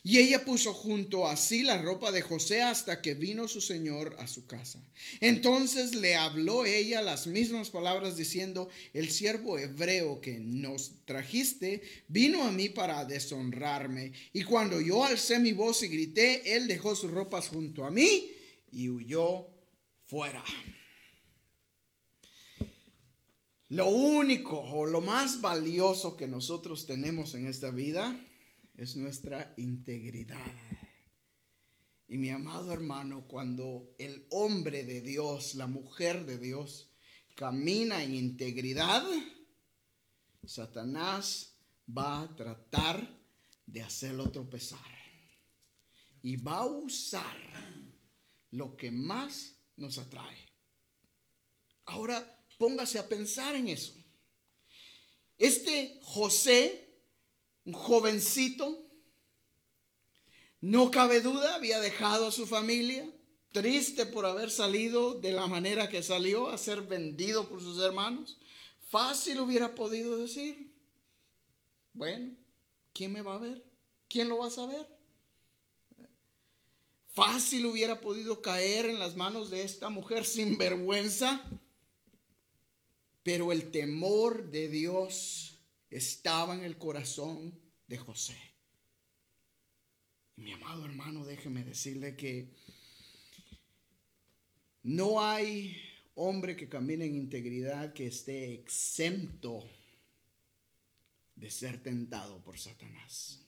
Y 0.07 0.19
ella 0.19 0.45
puso 0.45 0.73
junto 0.73 1.27
a 1.27 1.35
sí 1.35 1.63
la 1.63 1.81
ropa 1.81 2.13
de 2.13 2.21
José 2.21 2.61
hasta 2.61 3.01
que 3.01 3.13
vino 3.13 3.45
su 3.49 3.59
señor 3.59 4.15
a 4.19 4.27
su 4.27 4.45
casa. 4.45 4.81
Entonces 5.19 5.95
le 5.95 6.15
habló 6.15 6.63
ella 6.63 7.01
las 7.01 7.27
mismas 7.27 7.71
palabras 7.71 8.15
diciendo, 8.15 8.69
el 8.93 9.09
siervo 9.09 9.59
hebreo 9.59 10.21
que 10.21 10.39
nos 10.39 10.93
trajiste 11.03 11.81
vino 12.07 12.45
a 12.45 12.53
mí 12.53 12.69
para 12.69 13.03
deshonrarme. 13.03 14.13
Y 14.31 14.43
cuando 14.43 14.79
yo 14.79 15.03
alcé 15.03 15.39
mi 15.39 15.51
voz 15.51 15.83
y 15.83 15.89
grité, 15.89 16.55
él 16.55 16.69
dejó 16.69 16.95
sus 16.95 17.11
ropas 17.11 17.49
junto 17.49 17.83
a 17.83 17.91
mí 17.91 18.31
y 18.71 18.87
huyó 18.87 19.45
fuera. 20.05 20.41
Lo 23.67 23.89
único 23.89 24.57
o 24.57 24.85
lo 24.85 25.01
más 25.01 25.41
valioso 25.41 26.15
que 26.15 26.27
nosotros 26.27 26.85
tenemos 26.85 27.35
en 27.35 27.45
esta 27.45 27.71
vida 27.71 28.17
es 28.77 28.95
nuestra 28.95 29.53
integridad. 29.57 30.53
Y 32.07 32.17
mi 32.17 32.29
amado 32.29 32.71
hermano, 32.71 33.27
cuando 33.27 33.93
el 33.97 34.25
hombre 34.29 34.83
de 34.85 35.01
Dios, 35.01 35.55
la 35.55 35.67
mujer 35.67 36.25
de 36.25 36.37
Dios, 36.37 36.93
camina 37.35 38.01
en 38.01 38.15
integridad, 38.15 39.03
Satanás 40.45 41.57
va 41.85 42.21
a 42.21 42.35
tratar 42.35 43.19
de 43.65 43.81
hacerlo 43.81 44.31
tropezar. 44.31 44.79
Y 46.21 46.37
va 46.37 46.59
a 46.59 46.65
usar 46.65 47.37
lo 48.51 48.77
que 48.77 48.91
más 48.91 49.57
nos 49.75 49.97
atrae. 49.97 50.47
Ahora 51.85 52.45
póngase 52.57 52.99
a 52.99 53.07
pensar 53.07 53.55
en 53.55 53.67
eso. 53.69 53.93
Este 55.37 55.99
José, 56.01 56.86
un 57.67 57.73
jovencito, 57.73 58.81
no 60.61 60.89
cabe 60.89 61.19
duda, 61.19 61.55
había 61.55 61.81
dejado 61.81 62.27
a 62.27 62.31
su 62.31 62.47
familia, 62.47 63.05
triste 63.51 64.05
por 64.05 64.25
haber 64.25 64.49
salido 64.49 65.15
de 65.15 65.33
la 65.33 65.47
manera 65.47 65.89
que 65.89 66.01
salió, 66.01 66.47
a 66.47 66.57
ser 66.57 66.83
vendido 66.83 67.49
por 67.49 67.59
sus 67.61 67.79
hermanos. 67.83 68.37
Fácil 68.89 69.41
hubiera 69.41 69.75
podido 69.75 70.17
decir, 70.17 70.73
bueno, 71.91 72.33
¿quién 72.93 73.11
me 73.11 73.21
va 73.21 73.35
a 73.35 73.39
ver? 73.39 73.61
¿Quién 74.07 74.29
lo 74.29 74.37
va 74.37 74.47
a 74.47 74.51
saber? 74.51 74.87
Fácil 77.11 77.65
hubiera 77.65 77.99
podido 77.99 78.41
caer 78.41 78.85
en 78.85 78.97
las 78.97 79.17
manos 79.17 79.49
de 79.49 79.63
esta 79.63 79.89
mujer 79.89 80.23
sin 80.23 80.57
vergüenza, 80.57 81.43
pero 83.23 83.51
el 83.51 83.71
temor 83.71 84.51
de 84.51 84.69
Dios 84.69 85.56
estaba 85.89 86.55
en 86.55 86.63
el 86.63 86.77
corazón 86.77 87.59
de 87.87 87.97
José. 87.97 88.37
Mi 90.35 90.53
amado 90.53 90.85
hermano, 90.85 91.25
déjeme 91.25 91.63
decirle 91.63 92.15
que 92.15 92.53
no 94.83 95.21
hay 95.21 95.75
hombre 96.15 96.55
que 96.55 96.69
camine 96.69 97.05
en 97.05 97.15
integridad 97.15 97.93
que 97.93 98.07
esté 98.07 98.53
exento 98.53 99.67
de 101.35 101.49
ser 101.49 101.81
tentado 101.81 102.43
por 102.43 102.57
Satanás. 102.57 103.43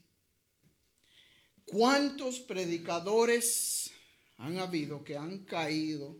¿Cuántos 1.65 2.39
predicadores 2.39 3.91
han 4.38 4.58
habido 4.58 5.04
que 5.04 5.17
han 5.17 5.45
caído 5.45 6.17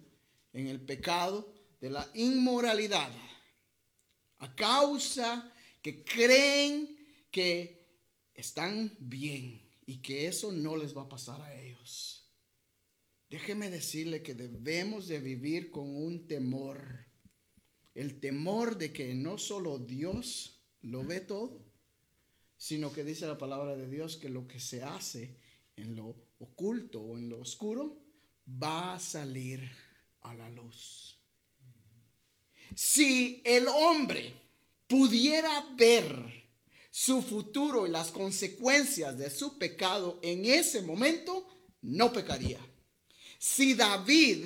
en 0.54 0.68
el 0.68 0.82
pecado 0.82 1.54
de 1.80 1.90
la 1.90 2.08
inmoralidad 2.14 3.12
a 4.40 4.56
causa 4.56 5.52
que 5.82 6.04
creen 6.04 6.98
que 7.32 7.88
están 8.34 8.96
bien 9.00 9.62
y 9.86 10.02
que 10.02 10.28
eso 10.28 10.52
no 10.52 10.78
les 10.78 10.96
va 10.96 11.04
a 11.04 11.10
pasar 11.10 11.42
a 11.42 11.62
ellos? 11.62 12.30
Déjeme 13.30 13.70
decirle 13.70 14.24
que 14.24 14.34
debemos 14.34 15.08
de 15.08 15.20
vivir 15.20 15.70
con 15.70 15.96
un 15.96 16.28
temor, 16.28 17.06
el 17.94 18.20
temor 18.20 18.78
de 18.78 18.92
que 18.92 19.14
no 19.14 19.38
solo 19.38 19.78
Dios 19.78 20.64
lo 20.82 21.04
ve 21.04 21.20
todo, 21.20 21.64
sino 22.58 22.92
que 22.92 23.04
dice 23.04 23.28
la 23.28 23.38
palabra 23.38 23.76
de 23.76 23.88
Dios 23.88 24.18
que 24.18 24.30
lo 24.30 24.48
que 24.48 24.60
se 24.60 24.84
hace 24.84 25.38
en 25.76 25.96
lo 25.96 26.16
oculto 26.40 27.02
o 27.02 27.18
en 27.18 27.30
lo 27.30 27.40
oscuro 27.40 27.98
va 28.62 28.96
a 28.96 29.00
salir 29.00 29.62
a 30.22 30.34
la 30.34 30.50
luz. 30.50 31.20
Si 32.76 33.42
el 33.46 33.68
hombre 33.68 34.34
pudiera 34.90 35.66
ver 35.78 36.50
su 36.90 37.22
futuro 37.22 37.86
y 37.86 37.92
las 37.92 38.12
consecuencias 38.12 39.18
de 39.18 39.30
su 39.30 39.58
pecado 39.60 40.20
en 40.24 40.46
ese 40.46 40.82
momento, 40.82 41.48
no 41.84 42.12
pecaría. 42.12 42.60
Si 43.38 43.76
David 43.76 44.44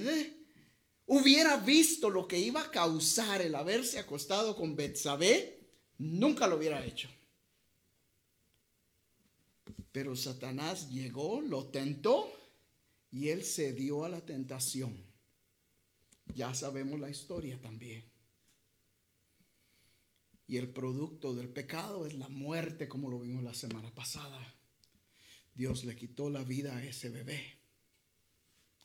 hubiera 1.08 1.58
visto 1.58 2.10
lo 2.10 2.28
que 2.28 2.38
iba 2.38 2.62
a 2.62 2.70
causar 2.70 3.42
el 3.42 3.56
haberse 3.56 3.98
acostado 3.98 4.56
con 4.56 4.76
Betsabé, 4.76 5.62
nunca 5.98 6.46
lo 6.46 6.58
hubiera 6.58 6.86
hecho. 6.86 7.10
Pero 9.94 10.16
Satanás 10.16 10.90
llegó, 10.90 11.42
lo 11.42 11.68
tentó 11.68 12.30
y 13.12 13.30
él 13.30 13.46
cedió 13.46 14.04
a 14.04 14.10
la 14.10 14.20
tentación. 14.20 14.94
Ya 16.36 16.54
sabemos 16.54 17.00
la 17.00 17.10
historia 17.10 17.60
también. 17.62 18.13
Y 20.54 20.58
el 20.58 20.70
producto 20.70 21.34
del 21.34 21.50
pecado 21.50 22.06
es 22.06 22.14
la 22.14 22.30
muerte, 22.30 22.88
como 22.88 23.10
lo 23.10 23.20
vimos 23.20 23.44
la 23.44 23.56
semana 23.56 23.90
pasada. 23.90 24.56
Dios 25.56 25.84
le 25.84 25.96
quitó 25.96 26.30
la 26.30 26.44
vida 26.44 26.78
a 26.78 26.84
ese 26.84 27.10
bebé 27.10 27.58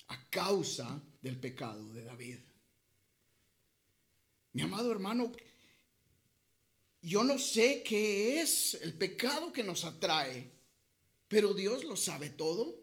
a 0.07 0.31
causa 0.31 1.03
del 1.21 1.39
pecado 1.39 1.93
de 1.93 2.05
David. 2.05 2.39
Mi 4.55 4.63
amado 4.63 4.91
hermano, 4.91 5.31
yo 7.03 7.23
no 7.23 7.39
sé 7.39 7.83
qué 7.83 8.41
es 8.41 8.73
el 8.81 8.95
pecado 8.95 9.53
que 9.53 9.63
nos 9.63 9.85
atrae 9.85 10.51
pero 11.29 11.53
Dios 11.53 11.85
lo 11.85 11.97
sabe 11.97 12.31
todo. 12.31 12.83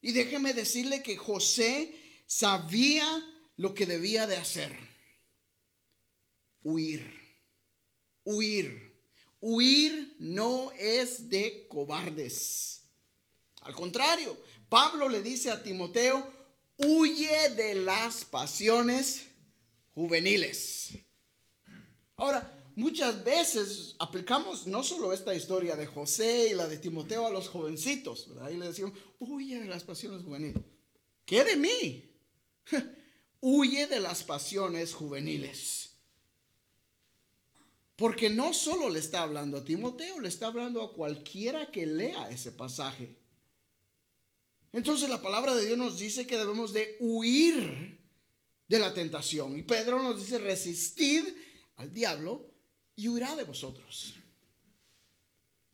Y 0.00 0.12
déjeme 0.12 0.54
decirle 0.54 1.02
que 1.02 1.18
José 1.18 1.94
sabía 2.26 3.06
lo 3.58 3.74
que 3.74 3.84
debía 3.84 4.26
de 4.26 4.38
hacer. 4.38 4.74
Huir. 6.62 7.17
Huir. 8.28 8.94
Huir 9.40 10.16
no 10.18 10.70
es 10.72 11.30
de 11.30 11.66
cobardes. 11.66 12.82
Al 13.62 13.74
contrario, 13.74 14.36
Pablo 14.68 15.08
le 15.08 15.22
dice 15.22 15.50
a 15.50 15.62
Timoteo, 15.62 16.30
huye 16.76 17.48
de 17.56 17.74
las 17.76 18.26
pasiones 18.26 19.28
juveniles. 19.94 20.90
Ahora, 22.16 22.70
muchas 22.76 23.24
veces 23.24 23.96
aplicamos 23.98 24.66
no 24.66 24.82
solo 24.82 25.14
esta 25.14 25.34
historia 25.34 25.74
de 25.74 25.86
José 25.86 26.48
y 26.50 26.54
la 26.54 26.66
de 26.66 26.76
Timoteo 26.76 27.26
a 27.26 27.30
los 27.30 27.48
jovencitos, 27.48 28.28
¿verdad? 28.28 28.50
Y 28.50 28.58
le 28.58 28.66
decimos, 28.66 28.92
huye 29.18 29.58
de 29.58 29.68
las 29.68 29.84
pasiones 29.84 30.22
juveniles. 30.22 30.62
¿Qué 31.24 31.44
de 31.44 31.56
mí? 31.56 32.14
huye 33.40 33.86
de 33.86 34.00
las 34.00 34.22
pasiones 34.22 34.92
juveniles. 34.92 35.87
Porque 37.98 38.30
no 38.30 38.54
solo 38.54 38.88
le 38.90 39.00
está 39.00 39.22
hablando 39.22 39.56
a 39.56 39.64
Timoteo, 39.64 40.20
le 40.20 40.28
está 40.28 40.46
hablando 40.46 40.84
a 40.84 40.94
cualquiera 40.94 41.68
que 41.68 41.84
lea 41.84 42.30
ese 42.30 42.52
pasaje. 42.52 43.16
Entonces 44.72 45.10
la 45.10 45.20
palabra 45.20 45.52
de 45.56 45.66
Dios 45.66 45.76
nos 45.76 45.98
dice 45.98 46.24
que 46.24 46.38
debemos 46.38 46.72
de 46.72 46.96
huir 47.00 47.98
de 48.68 48.78
la 48.78 48.94
tentación. 48.94 49.58
Y 49.58 49.64
Pedro 49.64 50.00
nos 50.00 50.20
dice, 50.20 50.38
resistid 50.38 51.24
al 51.74 51.92
diablo 51.92 52.48
y 52.94 53.08
huirá 53.08 53.34
de 53.34 53.42
vosotros. 53.42 54.14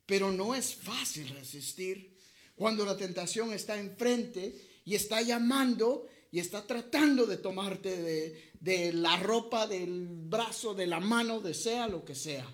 Pero 0.07 0.31
no 0.31 0.55
es 0.55 0.73
fácil 0.73 1.29
resistir 1.29 2.17
cuando 2.55 2.85
la 2.85 2.97
tentación 2.97 3.53
está 3.53 3.79
enfrente 3.79 4.79
y 4.83 4.95
está 4.95 5.21
llamando 5.21 6.07
y 6.35 6.39
está 6.39 6.67
tratando 6.67 7.25
de 7.25 7.37
tomarte 7.37 7.95
de, 7.95 8.51
de, 8.59 8.91
la 8.91 9.15
ropa, 9.15 9.67
del 9.67 10.05
brazo, 10.05 10.73
de 10.73 10.85
la 10.85 10.99
mano, 10.99 11.39
de 11.39 11.53
sea 11.53 11.87
lo 11.87 12.03
que 12.03 12.13
sea. 12.13 12.45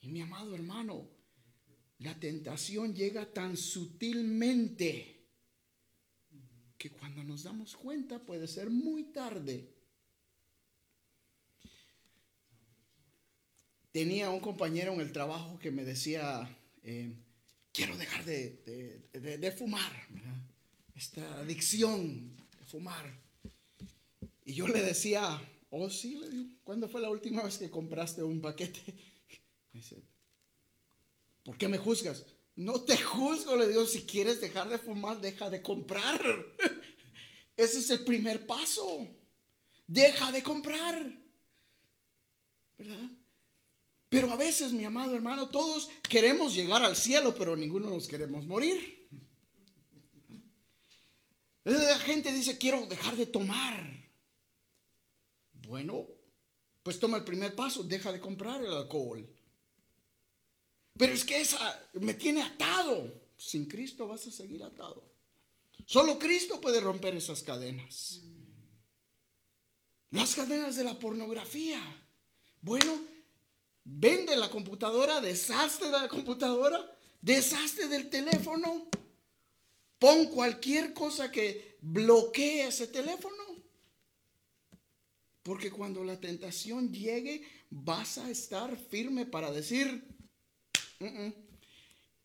Y 0.00 0.06
mi 0.06 0.20
amado 0.20 0.54
hermano, 0.54 1.10
la 1.98 2.14
tentación 2.20 2.94
llega 2.94 3.26
tan 3.32 3.56
sutilmente 3.56 5.26
que 6.78 6.90
cuando 6.90 7.24
nos 7.24 7.42
damos 7.42 7.74
cuenta 7.74 8.24
puede 8.24 8.46
ser 8.46 8.70
muy 8.70 9.10
tarde. 9.10 9.74
tenía 13.90 14.30
un 14.30 14.38
compañero 14.38 14.92
en 14.92 15.00
el 15.00 15.10
trabajo 15.10 15.58
que 15.58 15.72
me 15.72 15.84
decía, 15.84 16.56
eh, 16.84 17.12
quiero 17.72 17.96
dejar 17.96 18.24
de, 18.24 19.54
fumar, 19.58 19.92
esta 20.98 21.38
adicción 21.38 22.36
de 22.58 22.64
fumar. 22.66 23.06
Y 24.44 24.52
yo 24.52 24.66
le 24.66 24.82
decía, 24.82 25.40
oh 25.70 25.88
sí, 25.88 26.16
le 26.16 26.28
digo, 26.28 26.44
¿cuándo 26.64 26.88
fue 26.88 27.00
la 27.00 27.08
última 27.08 27.44
vez 27.44 27.56
que 27.56 27.70
compraste 27.70 28.22
un 28.22 28.40
paquete? 28.40 28.80
Dice, 29.72 30.02
¿por 31.44 31.56
qué 31.56 31.68
me 31.68 31.78
juzgas? 31.78 32.26
No 32.56 32.80
te 32.82 32.96
juzgo, 32.96 33.54
le 33.54 33.68
digo, 33.68 33.86
si 33.86 34.02
quieres 34.02 34.40
dejar 34.40 34.68
de 34.68 34.78
fumar, 34.78 35.20
deja 35.20 35.48
de 35.48 35.62
comprar. 35.62 36.20
Ese 37.56 37.78
es 37.78 37.90
el 37.90 38.00
primer 38.00 38.44
paso. 38.44 39.06
Deja 39.86 40.32
de 40.32 40.42
comprar. 40.42 41.16
¿Verdad? 42.76 43.10
Pero 44.08 44.32
a 44.32 44.36
veces, 44.36 44.72
mi 44.72 44.84
amado 44.84 45.14
hermano, 45.14 45.48
todos 45.48 45.88
queremos 46.08 46.54
llegar 46.56 46.82
al 46.82 46.96
cielo, 46.96 47.36
pero 47.38 47.54
ninguno 47.54 47.88
nos 47.88 48.08
queremos 48.08 48.46
morir. 48.46 48.97
La 51.68 51.98
gente 51.98 52.32
dice, 52.32 52.56
quiero 52.56 52.86
dejar 52.86 53.14
de 53.14 53.26
tomar. 53.26 53.78
Bueno, 55.52 56.06
pues 56.82 56.98
toma 56.98 57.18
el 57.18 57.24
primer 57.24 57.54
paso, 57.54 57.82
deja 57.82 58.10
de 58.10 58.20
comprar 58.20 58.64
el 58.64 58.72
alcohol. 58.72 59.28
Pero 60.96 61.12
es 61.12 61.24
que 61.26 61.38
esa 61.38 61.90
me 61.94 62.14
tiene 62.14 62.42
atado. 62.42 63.12
Sin 63.36 63.66
Cristo 63.66 64.08
vas 64.08 64.26
a 64.26 64.30
seguir 64.30 64.64
atado. 64.64 65.04
Solo 65.84 66.18
Cristo 66.18 66.58
puede 66.58 66.80
romper 66.80 67.14
esas 67.14 67.42
cadenas. 67.42 68.22
Las 70.10 70.34
cadenas 70.34 70.74
de 70.74 70.84
la 70.84 70.98
pornografía. 70.98 71.80
Bueno, 72.62 72.98
vende 73.84 74.34
la 74.36 74.48
computadora, 74.48 75.20
deshazte 75.20 75.84
de 75.84 75.92
la 75.92 76.08
computadora, 76.08 76.96
deshazte 77.20 77.88
del 77.88 78.08
teléfono. 78.08 78.88
Pon 79.98 80.26
cualquier 80.26 80.94
cosa 80.94 81.30
que 81.30 81.76
bloquee 81.80 82.66
ese 82.68 82.86
teléfono. 82.86 83.36
Porque 85.42 85.70
cuando 85.70 86.04
la 86.04 86.20
tentación 86.20 86.92
llegue, 86.92 87.42
vas 87.70 88.18
a 88.18 88.30
estar 88.30 88.76
firme 88.76 89.26
para 89.26 89.50
decir, 89.50 90.04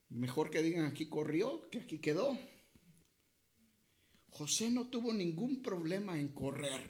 mejor 0.10 0.50
que 0.50 0.62
digan 0.62 0.86
aquí 0.86 1.08
corrió 1.08 1.70
que 1.70 1.80
aquí 1.80 2.00
quedó. 2.00 2.38
José 4.30 4.70
no 4.72 4.88
tuvo 4.90 5.14
ningún 5.14 5.62
problema 5.62 6.20
en 6.20 6.30
correr, 6.30 6.82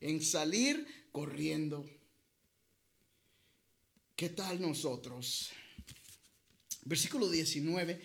en 0.00 0.22
salir 0.22 0.86
corriendo. 1.10 1.84
¿Qué 4.14 4.28
tal 4.28 4.60
nosotros? 4.60 5.50
Versículo 6.84 7.28
19. 7.28 8.00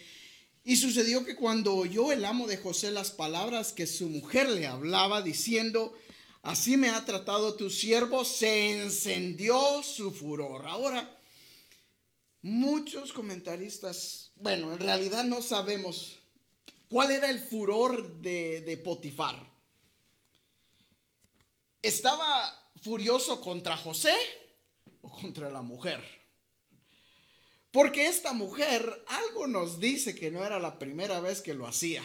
Y 0.69 0.75
sucedió 0.75 1.25
que 1.25 1.35
cuando 1.35 1.73
oyó 1.73 2.11
el 2.11 2.23
amo 2.23 2.45
de 2.45 2.57
José 2.57 2.91
las 2.91 3.09
palabras 3.09 3.73
que 3.73 3.87
su 3.87 4.07
mujer 4.07 4.47
le 4.51 4.67
hablaba, 4.67 5.23
diciendo, 5.23 5.97
así 6.43 6.77
me 6.77 6.89
ha 6.89 7.05
tratado 7.05 7.55
tu 7.55 7.71
siervo, 7.71 8.23
se 8.23 8.79
encendió 8.79 9.81
su 9.81 10.11
furor. 10.11 10.67
Ahora, 10.67 11.09
muchos 12.43 13.13
comentaristas, 13.13 14.29
bueno, 14.35 14.71
en 14.71 14.77
realidad 14.77 15.23
no 15.23 15.41
sabemos 15.41 16.19
cuál 16.87 17.09
era 17.09 17.31
el 17.31 17.39
furor 17.39 18.21
de, 18.21 18.61
de 18.61 18.77
Potifar. 18.77 19.43
¿Estaba 21.81 22.71
furioso 22.83 23.41
contra 23.41 23.75
José 23.75 24.13
o 25.01 25.09
contra 25.09 25.49
la 25.49 25.63
mujer? 25.63 26.18
Porque 27.71 28.07
esta 28.07 28.33
mujer, 28.33 29.03
algo 29.07 29.47
nos 29.47 29.79
dice 29.79 30.15
que 30.15 30.31
no 30.31 30.43
era 30.43 30.59
la 30.59 30.79
primera 30.79 31.19
vez 31.19 31.41
que 31.41 31.53
lo 31.53 31.67
hacía. 31.67 32.03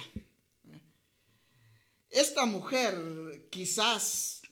Esta 2.11 2.45
mujer 2.45 3.49
quizás 3.51 4.43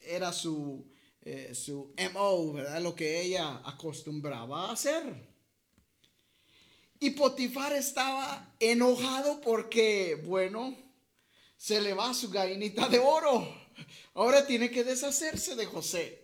era 0.00 0.32
su, 0.32 0.86
eh, 1.22 1.54
su 1.54 1.92
MO. 2.12 2.54
Lo 2.80 2.94
que 2.94 3.20
ella 3.20 3.60
acostumbraba 3.64 4.66
a 4.66 4.72
hacer. 4.72 5.28
Y 7.00 7.10
Potifar 7.10 7.72
estaba 7.72 8.54
enojado 8.60 9.40
porque, 9.40 10.22
bueno, 10.24 10.76
se 11.56 11.80
le 11.80 11.94
va 11.94 12.14
su 12.14 12.30
gallinita 12.30 12.88
de 12.88 12.98
oro. 12.98 13.54
Ahora 14.14 14.46
tiene 14.46 14.70
que 14.70 14.84
deshacerse 14.84 15.56
de 15.56 15.66
José. 15.66 16.19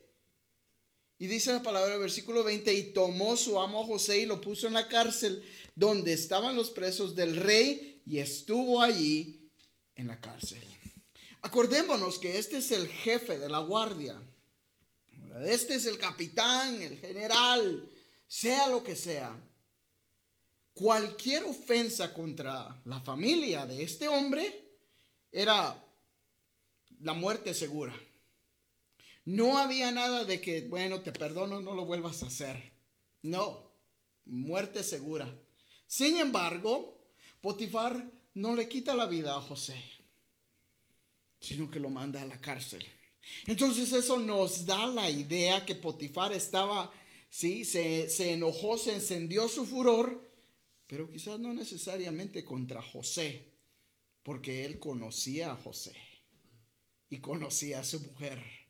Y 1.19 1.27
dice 1.27 1.53
la 1.53 1.63
palabra 1.63 1.93
del 1.93 2.01
versículo 2.01 2.45
20, 2.45 2.73
y 2.75 2.93
tomó 2.93 3.37
su 3.37 3.59
amo 3.59 3.87
José 3.87 4.21
y 4.21 4.27
lo 4.27 4.41
puso 4.41 4.67
en 4.67 4.75
la 4.75 4.89
cárcel 4.89 5.43
donde 5.75 6.13
estaban 6.13 6.57
los 6.57 6.71
presos 6.71 7.15
del 7.15 7.37
rey 7.37 8.03
y 8.07 8.19
estuvo 8.19 8.83
allí 8.83 9.51
en 9.95 10.09
la 10.09 10.21
cárcel. 10.21 10.63
Acordémonos 11.43 12.19
que 12.19 12.39
este 12.39 12.59
es 12.59 12.71
el 12.71 12.89
jefe 12.89 13.39
de 13.39 13.49
la 13.49 13.61
guardia. 13.61 14.21
Este 15.45 15.75
es 15.75 15.87
el 15.87 15.99
capitán, 15.99 16.81
el 16.83 16.99
general, 16.99 17.89
sea 18.27 18.69
lo 18.69 18.83
que 18.83 18.97
sea. 18.97 19.35
Cualquier 20.75 21.45
ofensa 21.45 22.13
contra 22.13 22.81
la 22.85 23.01
familia 23.01 23.65
de 23.65 23.83
este 23.83 24.09
hombre 24.09 24.79
era 25.31 25.83
la 27.01 27.13
muerte 27.13 27.55
segura. 27.55 27.95
No 29.27 29.59
había 29.59 29.91
nada 29.91 30.25
de 30.25 30.41
que, 30.41 30.63
bueno, 30.63 31.01
te 31.01 31.13
perdono, 31.13 31.61
no 31.61 31.75
lo 31.75 31.85
vuelvas 31.85 32.23
a 32.23 32.27
hacer. 32.27 32.73
No, 33.23 33.73
muerte 34.25 34.85
segura. 34.85 35.33
Sin 35.87 36.17
embargo, 36.17 36.97
Potifar 37.41 38.09
no 38.35 38.55
le 38.55 38.69
quita 38.69 38.95
la 38.95 39.07
vida 39.07 39.37
a 39.37 39.41
José, 39.41 39.83
sino 41.41 41.69
que 41.69 41.81
lo 41.81 41.91
manda 41.91 42.23
a 42.23 42.27
la 42.27 42.41
cárcel. 42.41 42.87
Entonces 43.47 43.93
eso 43.93 44.19
nos 44.19 44.65
da 44.65 44.87
la 44.87 45.11
idea 45.11 45.67
que 45.67 45.75
Potifar 45.75 46.33
estaba, 46.33 46.93
sí, 47.29 47.65
se, 47.65 48.09
se 48.09 48.33
enojó, 48.33 48.79
se 48.79 48.95
encendió 48.95 49.49
su 49.49 49.67
furor, 49.67 50.25
pero 50.87 51.11
quizás 51.11 51.41
no 51.41 51.53
necesariamente 51.53 52.45
contra 52.45 52.81
José, 52.81 53.53
porque 54.23 54.65
él 54.65 54.79
conocía 54.79 55.51
a 55.51 55.57
José 55.57 55.97
y 57.11 57.19
conocía 57.19 57.81
a 57.81 57.85
su 57.85 58.01
mujer. 58.01 58.66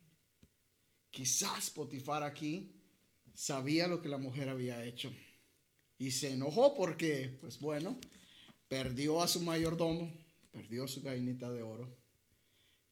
Quizás 1.16 1.70
Potifar 1.70 2.22
aquí 2.22 2.70
sabía 3.32 3.86
lo 3.86 4.02
que 4.02 4.08
la 4.10 4.18
mujer 4.18 4.50
había 4.50 4.84
hecho 4.84 5.10
y 5.96 6.10
se 6.10 6.32
enojó 6.32 6.74
porque, 6.74 7.38
pues 7.40 7.58
bueno, 7.58 7.98
perdió 8.68 9.22
a 9.22 9.26
su 9.26 9.40
mayordomo, 9.40 10.12
perdió 10.52 10.86
su 10.86 11.00
gallinita 11.00 11.50
de 11.50 11.62
oro 11.62 11.88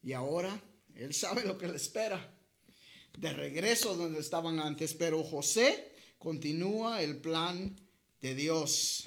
y 0.02 0.14
ahora 0.14 0.58
él 0.94 1.12
sabe 1.12 1.44
lo 1.44 1.58
que 1.58 1.68
le 1.68 1.76
espera. 1.76 2.34
De 3.18 3.30
regreso 3.34 3.94
donde 3.94 4.20
estaban 4.20 4.58
antes, 4.58 4.94
pero 4.94 5.22
José 5.22 5.92
continúa 6.16 7.02
el 7.02 7.18
plan 7.18 7.76
de 8.22 8.34
Dios. 8.34 9.04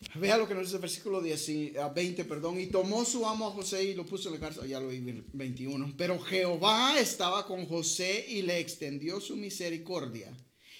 Vea 0.14 0.38
lo 0.38 0.48
que 0.48 0.54
nos 0.54 0.64
dice 0.64 0.76
el 0.76 0.82
versículo 0.82 1.20
10, 1.20 1.74
20, 1.94 2.24
perdón. 2.24 2.58
Y 2.58 2.66
tomó 2.66 3.04
su 3.04 3.26
amo 3.26 3.48
a 3.48 3.50
José 3.50 3.84
y 3.84 3.94
lo 3.94 4.06
puso 4.06 4.28
en 4.28 4.34
la 4.34 4.40
cárcel. 4.40 4.68
Ya 4.68 4.80
lo 4.80 4.88
vi, 4.88 5.00
21. 5.32 5.94
Pero 5.96 6.18
Jehová 6.18 6.98
estaba 6.98 7.46
con 7.46 7.66
José 7.66 8.24
y 8.28 8.42
le 8.42 8.58
extendió 8.58 9.20
su 9.20 9.36
misericordia. 9.36 10.32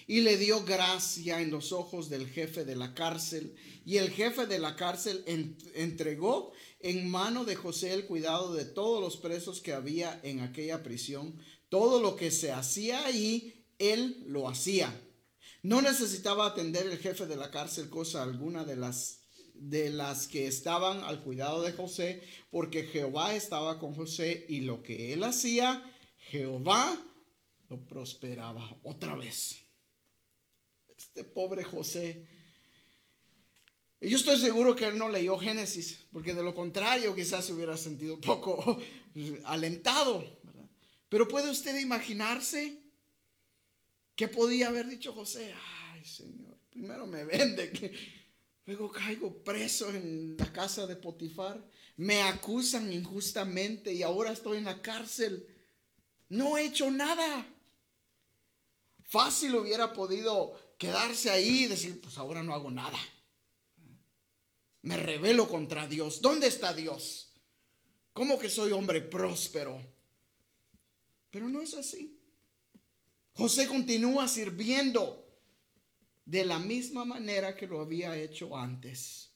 Y 0.06 0.22
le 0.22 0.36
dio 0.36 0.64
gracia 0.64 1.40
en 1.40 1.50
los 1.50 1.70
ojos 1.70 2.08
del 2.08 2.28
jefe 2.28 2.64
de 2.64 2.74
la 2.74 2.94
cárcel. 2.94 3.54
Y 3.84 3.98
el 3.98 4.10
jefe 4.10 4.46
de 4.46 4.58
la 4.58 4.74
cárcel 4.74 5.22
entregó 5.74 6.52
en 6.80 7.08
mano 7.08 7.44
de 7.44 7.54
José 7.54 7.92
el 7.92 8.06
cuidado 8.06 8.54
de 8.54 8.64
todos 8.64 9.00
los 9.00 9.18
presos 9.18 9.60
que 9.60 9.72
había 9.72 10.18
en 10.24 10.40
aquella 10.40 10.82
prisión. 10.82 11.38
Todo 11.68 12.00
lo 12.00 12.16
que 12.16 12.32
se 12.32 12.50
hacía 12.50 13.04
ahí, 13.04 13.64
él 13.78 14.24
lo 14.26 14.48
hacía. 14.48 14.92
No 15.62 15.82
necesitaba 15.82 16.46
atender 16.46 16.86
el 16.86 16.98
jefe 16.98 17.26
de 17.26 17.36
la 17.36 17.50
cárcel 17.50 17.90
cosa 17.90 18.22
alguna 18.22 18.64
de 18.64 18.76
las 18.76 19.20
de 19.60 19.90
las 19.90 20.26
que 20.26 20.46
estaban 20.46 21.04
al 21.04 21.22
cuidado 21.22 21.60
de 21.60 21.72
José, 21.72 22.22
porque 22.50 22.84
Jehová 22.84 23.34
estaba 23.34 23.78
con 23.78 23.94
José 23.94 24.46
y 24.48 24.62
lo 24.62 24.82
que 24.82 25.12
él 25.12 25.22
hacía, 25.22 25.84
Jehová 26.16 26.98
lo 27.68 27.86
prosperaba 27.86 28.78
otra 28.82 29.14
vez. 29.14 29.58
Este 30.96 31.24
pobre 31.24 31.62
José. 31.62 32.26
Yo 34.00 34.16
estoy 34.16 34.38
seguro 34.38 34.74
que 34.74 34.86
él 34.86 34.96
no 34.96 35.10
leyó 35.10 35.38
Génesis, 35.38 36.06
porque 36.10 36.32
de 36.32 36.42
lo 36.42 36.54
contrario 36.54 37.14
quizás 37.14 37.44
se 37.44 37.52
hubiera 37.52 37.76
sentido 37.76 38.14
un 38.14 38.20
poco 38.22 38.80
alentado. 39.44 40.24
Pero 41.10 41.28
puede 41.28 41.50
usted 41.50 41.78
imaginarse 41.78 42.79
qué 44.20 44.28
podía 44.28 44.68
haber 44.68 44.86
dicho 44.86 45.14
José. 45.14 45.54
Ay, 45.94 46.04
Señor, 46.04 46.54
primero 46.68 47.06
me 47.06 47.24
vende, 47.24 47.72
que 47.72 47.90
Luego 48.66 48.92
caigo 48.92 49.42
preso 49.42 49.88
en 49.88 50.36
la 50.36 50.52
casa 50.52 50.86
de 50.86 50.94
Potifar. 50.94 51.66
Me 51.96 52.20
acusan 52.20 52.92
injustamente 52.92 53.94
y 53.94 54.02
ahora 54.02 54.30
estoy 54.30 54.58
en 54.58 54.66
la 54.66 54.82
cárcel. 54.82 55.46
No 56.28 56.58
he 56.58 56.66
hecho 56.66 56.90
nada. 56.90 57.46
Fácil 59.04 59.54
hubiera 59.54 59.94
podido 59.94 60.76
quedarse 60.76 61.30
ahí 61.30 61.64
y 61.64 61.68
decir, 61.68 61.98
pues 62.02 62.18
ahora 62.18 62.42
no 62.42 62.52
hago 62.52 62.70
nada. 62.70 62.98
Me 64.82 64.98
rebelo 64.98 65.48
contra 65.48 65.86
Dios. 65.86 66.20
¿Dónde 66.20 66.46
está 66.46 66.74
Dios? 66.74 67.32
¿Cómo 68.12 68.38
que 68.38 68.50
soy 68.50 68.72
hombre 68.72 69.00
próspero? 69.00 69.80
Pero 71.30 71.48
no 71.48 71.62
es 71.62 71.72
así. 71.72 72.19
José 73.32 73.66
continúa 73.66 74.28
sirviendo 74.28 75.26
de 76.24 76.44
la 76.44 76.58
misma 76.58 77.04
manera 77.04 77.56
que 77.56 77.66
lo 77.66 77.80
había 77.80 78.16
hecho 78.16 78.56
antes. 78.56 79.32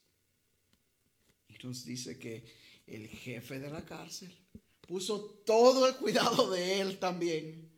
Entonces 1.48 1.84
dice 1.84 2.18
que 2.18 2.44
el 2.86 3.08
jefe 3.08 3.58
de 3.58 3.70
la 3.70 3.84
cárcel 3.84 4.36
puso 4.82 5.42
todo 5.46 5.88
el 5.88 5.96
cuidado 5.96 6.50
de 6.50 6.80
él 6.80 6.98
también. 6.98 7.72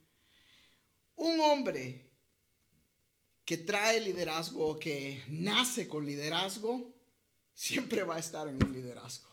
Un 1.15 1.41
hombre 1.41 2.11
que 3.45 3.59
trae 3.59 4.01
liderazgo, 4.01 4.79
que 4.79 5.23
nace 5.29 5.87
con 5.87 6.05
liderazgo, 6.05 6.93
siempre 7.55 8.03
va 8.03 8.17
a 8.17 8.21
estar 8.21 8.49
en 8.49 8.63
un 8.63 8.73
liderazgo. 8.73 9.31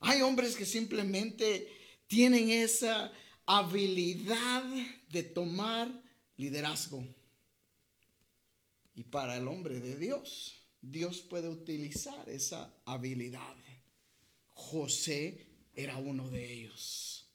Hay 0.00 0.22
hombres 0.22 0.56
que 0.56 0.66
simplemente 0.66 1.68
tienen 2.06 2.50
esa 2.50 3.12
habilidad 3.46 4.64
de 5.10 5.22
tomar 5.22 5.90
liderazgo. 6.36 7.04
Y 8.94 9.04
para 9.04 9.36
el 9.36 9.46
hombre 9.48 9.80
de 9.80 9.96
Dios, 9.96 10.54
Dios 10.80 11.20
puede 11.20 11.48
utilizar 11.48 12.28
esa 12.28 12.72
habilidad. 12.84 13.54
José 14.48 15.46
era 15.74 15.96
uno 15.96 16.28
de 16.30 16.52
ellos. 16.52 17.26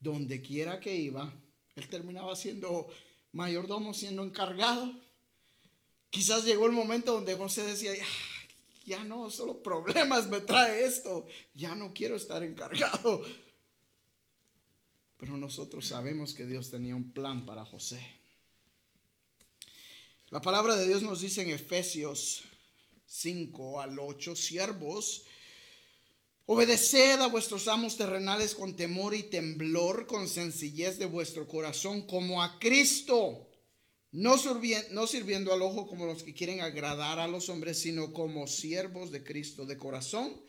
Donde 0.00 0.42
quiera 0.42 0.80
que 0.80 0.94
iba, 0.94 1.32
él 1.76 1.88
terminaba 1.88 2.34
siendo 2.36 2.88
mayordomo, 3.32 3.94
siendo 3.94 4.24
encargado. 4.24 4.92
Quizás 6.10 6.44
llegó 6.44 6.66
el 6.66 6.72
momento 6.72 7.12
donde 7.12 7.34
José 7.36 7.62
decía, 7.62 7.92
ya 8.84 9.04
no, 9.04 9.30
solo 9.30 9.62
problemas 9.62 10.28
me 10.28 10.40
trae 10.40 10.84
esto, 10.84 11.26
ya 11.54 11.74
no 11.74 11.92
quiero 11.94 12.16
estar 12.16 12.42
encargado. 12.42 13.24
Pero 15.22 15.36
nosotros 15.36 15.86
sabemos 15.86 16.34
que 16.34 16.46
Dios 16.46 16.72
tenía 16.72 16.96
un 16.96 17.12
plan 17.12 17.46
para 17.46 17.64
José. 17.64 18.04
La 20.30 20.40
palabra 20.40 20.74
de 20.74 20.84
Dios 20.88 21.00
nos 21.02 21.20
dice 21.20 21.42
en 21.42 21.50
Efesios 21.50 22.42
5 23.06 23.80
al 23.80 24.00
8, 24.00 24.34
siervos, 24.34 25.22
obedeced 26.46 27.20
a 27.20 27.28
vuestros 27.28 27.68
amos 27.68 27.96
terrenales 27.96 28.56
con 28.56 28.74
temor 28.74 29.14
y 29.14 29.22
temblor, 29.22 30.08
con 30.08 30.26
sencillez 30.26 30.98
de 30.98 31.06
vuestro 31.06 31.46
corazón, 31.46 32.04
como 32.08 32.42
a 32.42 32.58
Cristo, 32.58 33.48
no, 34.10 34.34
no 34.90 35.06
sirviendo 35.06 35.52
al 35.52 35.62
ojo 35.62 35.86
como 35.86 36.04
los 36.04 36.24
que 36.24 36.34
quieren 36.34 36.62
agradar 36.62 37.20
a 37.20 37.28
los 37.28 37.48
hombres, 37.48 37.78
sino 37.78 38.12
como 38.12 38.48
siervos 38.48 39.12
de 39.12 39.22
Cristo 39.22 39.66
de 39.66 39.78
corazón, 39.78 40.42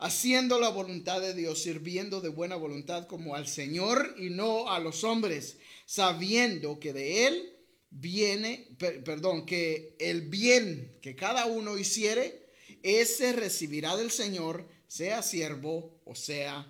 haciendo 0.00 0.58
la 0.58 0.70
voluntad 0.70 1.20
de 1.20 1.34
Dios, 1.34 1.62
sirviendo 1.62 2.22
de 2.22 2.30
buena 2.30 2.56
voluntad 2.56 3.06
como 3.06 3.34
al 3.34 3.46
Señor 3.46 4.14
y 4.18 4.30
no 4.30 4.70
a 4.70 4.80
los 4.80 5.04
hombres, 5.04 5.58
sabiendo 5.84 6.80
que 6.80 6.94
de 6.94 7.26
Él 7.26 7.56
viene, 7.90 8.76
perdón, 8.78 9.44
que 9.44 9.96
el 10.00 10.22
bien 10.22 10.98
que 11.02 11.14
cada 11.14 11.44
uno 11.46 11.76
hiciere, 11.76 12.48
ese 12.82 13.32
recibirá 13.32 13.94
del 13.96 14.10
Señor, 14.10 14.66
sea 14.88 15.22
siervo 15.22 16.00
o 16.06 16.14
sea 16.14 16.66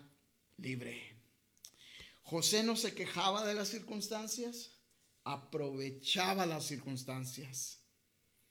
libre. 0.58 1.16
José 2.22 2.64
no 2.64 2.76
se 2.76 2.94
quejaba 2.94 3.46
de 3.46 3.54
las 3.54 3.68
circunstancias, 3.68 4.72
aprovechaba 5.22 6.46
las 6.46 6.66
circunstancias. 6.66 7.78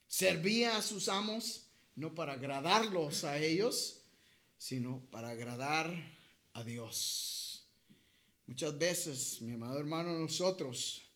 Servía 0.07 0.77
a 0.77 0.81
sus 0.81 1.09
amos 1.09 1.65
no 1.95 2.15
para 2.15 2.33
agradarlos 2.33 3.25
a 3.25 3.37
ellos, 3.39 3.98
sino 4.59 5.09
para 5.09 5.29
agradar 5.29 5.91
a 6.53 6.63
Dios. 6.63 7.67
Muchas 8.45 8.77
veces, 8.77 9.41
mi 9.41 9.53
amado 9.53 9.79
hermano, 9.79 10.13
nosotros 10.19 11.09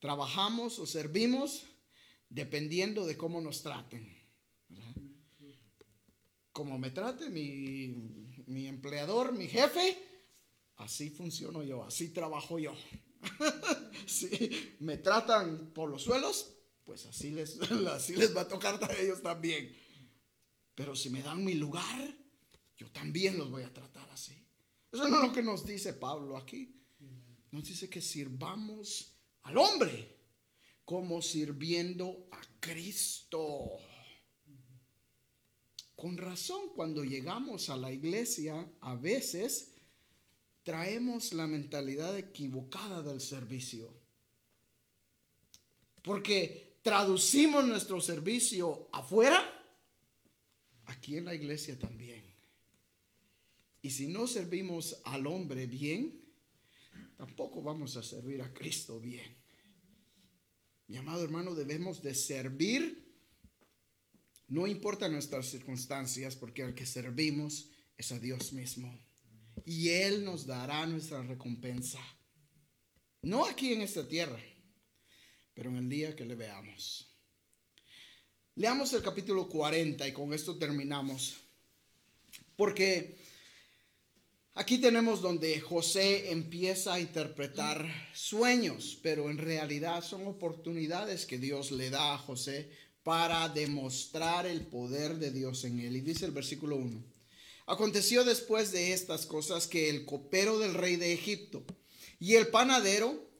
Trabajamos 0.00 0.78
o 0.78 0.86
servimos 0.86 1.64
dependiendo 2.28 3.04
de 3.04 3.16
cómo 3.16 3.40
nos 3.40 3.62
traten. 3.62 4.16
Como 6.52 6.78
me 6.78 6.90
trate 6.90 7.30
mi, 7.30 8.66
empleador, 8.66 9.32
mi 9.32 9.48
jefe, 9.48 9.96
así 10.76 11.10
funciono 11.10 11.62
yo, 11.62 11.84
así 11.84 12.10
trabajo 12.10 12.58
yo. 12.58 12.74
si 14.06 14.76
me 14.80 14.98
tratan 14.98 15.72
por 15.72 15.90
los 15.90 16.02
suelos, 16.02 16.54
pues 16.84 17.06
así 17.06 17.30
les, 17.30 17.60
así 17.92 18.14
les 18.14 18.36
va 18.36 18.42
a 18.42 18.48
tocar 18.48 18.82
a 18.82 18.92
ellos 19.00 19.20
también. 19.20 19.76
Pero 20.76 20.94
si 20.94 21.10
me 21.10 21.22
dan 21.22 21.44
mi 21.44 21.54
lugar, 21.54 22.14
yo 22.78 22.90
también 22.92 23.36
los 23.36 23.50
voy 23.50 23.64
a 23.64 23.72
tratar 23.74 24.08
así. 24.10 24.32
Eso 24.90 25.08
no 25.08 25.16
es 25.16 25.28
lo 25.28 25.32
que 25.32 25.42
nos 25.42 25.66
dice 25.66 25.92
Pablo 25.92 26.36
aquí. 26.36 26.74
Nos 27.50 27.64
dice 27.64 27.90
que 27.90 28.00
sirvamos 28.00 29.14
al 29.42 29.58
hombre 29.58 30.16
como 30.84 31.20
sirviendo 31.20 32.28
a 32.30 32.40
Cristo. 32.60 33.78
Con 35.96 36.16
razón, 36.16 36.70
cuando 36.76 37.04
llegamos 37.04 37.68
a 37.68 37.76
la 37.76 37.90
iglesia, 37.90 38.70
a 38.80 38.94
veces 38.94 39.74
traemos 40.62 41.32
la 41.32 41.46
mentalidad 41.46 42.16
equivocada 42.16 43.02
del 43.02 43.20
servicio. 43.20 43.92
Porque 46.02 46.78
traducimos 46.82 47.66
nuestro 47.66 48.00
servicio 48.00 48.88
afuera, 48.92 49.42
aquí 50.86 51.16
en 51.16 51.24
la 51.24 51.34
iglesia 51.34 51.78
también. 51.78 52.27
Y 53.82 53.90
si 53.90 54.08
no 54.08 54.26
servimos 54.26 55.00
al 55.04 55.26
hombre 55.26 55.66
bien, 55.66 56.20
tampoco 57.16 57.62
vamos 57.62 57.96
a 57.96 58.02
servir 58.02 58.42
a 58.42 58.52
Cristo 58.52 58.98
bien. 59.00 59.36
Mi 60.88 60.96
amado 60.96 61.22
hermano, 61.22 61.54
debemos 61.54 62.02
de 62.02 62.14
servir, 62.14 63.06
no 64.48 64.66
importa 64.66 65.08
nuestras 65.08 65.46
circunstancias, 65.46 66.34
porque 66.34 66.62
al 66.62 66.74
que 66.74 66.86
servimos 66.86 67.70
es 67.96 68.10
a 68.12 68.18
Dios 68.18 68.52
mismo. 68.52 68.98
Y 69.64 69.90
Él 69.90 70.24
nos 70.24 70.46
dará 70.46 70.86
nuestra 70.86 71.22
recompensa. 71.22 72.00
No 73.22 73.44
aquí 73.44 73.72
en 73.72 73.82
esta 73.82 74.08
tierra, 74.08 74.40
pero 75.52 75.70
en 75.70 75.76
el 75.76 75.88
día 75.88 76.16
que 76.16 76.24
le 76.24 76.36
veamos. 76.36 77.14
Leamos 78.54 78.92
el 78.92 79.02
capítulo 79.02 79.48
40 79.48 80.08
y 80.08 80.12
con 80.12 80.32
esto 80.32 80.56
terminamos. 80.56 81.36
Porque 82.56 83.18
Aquí 84.60 84.78
tenemos 84.78 85.22
donde 85.22 85.60
José 85.60 86.32
empieza 86.32 86.94
a 86.94 86.98
interpretar 86.98 87.88
sueños, 88.12 88.98
pero 89.04 89.30
en 89.30 89.38
realidad 89.38 90.02
son 90.02 90.26
oportunidades 90.26 91.26
que 91.26 91.38
Dios 91.38 91.70
le 91.70 91.90
da 91.90 92.14
a 92.14 92.18
José 92.18 92.68
para 93.04 93.48
demostrar 93.50 94.46
el 94.46 94.66
poder 94.66 95.18
de 95.20 95.30
Dios 95.30 95.62
en 95.62 95.78
él. 95.78 95.94
Y 95.94 96.00
dice 96.00 96.26
el 96.26 96.32
versículo 96.32 96.74
1. 96.74 97.04
Aconteció 97.66 98.24
después 98.24 98.72
de 98.72 98.92
estas 98.94 99.26
cosas 99.26 99.68
que 99.68 99.90
el 99.90 100.04
copero 100.04 100.58
del 100.58 100.74
rey 100.74 100.96
de 100.96 101.12
Egipto 101.12 101.64
y 102.18 102.34
el 102.34 102.48
panadero 102.48 103.30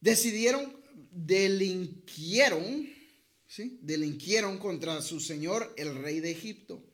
decidieron, 0.00 0.80
delinquieron, 1.10 2.88
¿sí? 3.48 3.80
delinquieron 3.82 4.58
contra 4.58 5.02
su 5.02 5.18
señor, 5.18 5.74
el 5.76 5.96
rey 5.96 6.20
de 6.20 6.30
Egipto 6.30 6.84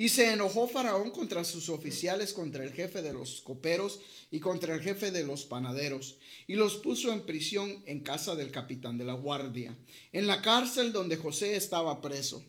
y 0.00 0.08
se 0.08 0.32
enojó 0.32 0.66
Faraón 0.66 1.10
contra 1.10 1.44
sus 1.44 1.68
oficiales, 1.68 2.32
contra 2.32 2.64
el 2.64 2.72
jefe 2.72 3.02
de 3.02 3.12
los 3.12 3.42
coperos 3.42 4.00
y 4.30 4.40
contra 4.40 4.74
el 4.74 4.80
jefe 4.80 5.10
de 5.10 5.24
los 5.24 5.44
panaderos, 5.44 6.16
y 6.46 6.54
los 6.54 6.76
puso 6.76 7.12
en 7.12 7.26
prisión 7.26 7.82
en 7.84 8.00
casa 8.00 8.34
del 8.34 8.50
capitán 8.50 8.96
de 8.96 9.04
la 9.04 9.12
guardia, 9.12 9.76
en 10.10 10.26
la 10.26 10.40
cárcel 10.40 10.92
donde 10.92 11.18
José 11.18 11.54
estaba 11.54 12.00
preso. 12.00 12.42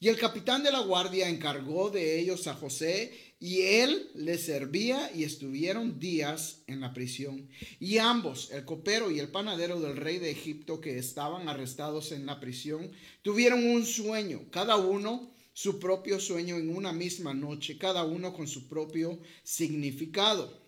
Y 0.00 0.08
el 0.08 0.16
capitán 0.16 0.62
de 0.62 0.72
la 0.72 0.80
guardia 0.80 1.28
encargó 1.28 1.90
de 1.90 2.18
ellos 2.18 2.46
a 2.46 2.54
José, 2.54 3.12
y 3.38 3.60
él 3.60 4.10
les 4.14 4.46
servía 4.46 5.10
y 5.14 5.24
estuvieron 5.24 5.98
días 5.98 6.62
en 6.66 6.80
la 6.80 6.94
prisión. 6.94 7.50
Y 7.80 7.98
ambos, 7.98 8.50
el 8.50 8.64
copero 8.64 9.10
y 9.10 9.18
el 9.18 9.28
panadero 9.28 9.78
del 9.78 9.98
rey 9.98 10.16
de 10.16 10.30
Egipto 10.30 10.80
que 10.80 10.96
estaban 10.96 11.50
arrestados 11.50 12.12
en 12.12 12.24
la 12.24 12.40
prisión, 12.40 12.90
tuvieron 13.20 13.62
un 13.62 13.84
sueño, 13.84 14.46
cada 14.50 14.76
uno 14.76 15.33
su 15.54 15.78
propio 15.78 16.20
sueño 16.20 16.56
en 16.56 16.76
una 16.76 16.92
misma 16.92 17.32
noche, 17.32 17.78
cada 17.78 18.04
uno 18.04 18.34
con 18.34 18.46
su 18.46 18.68
propio 18.68 19.20
significado. 19.44 20.62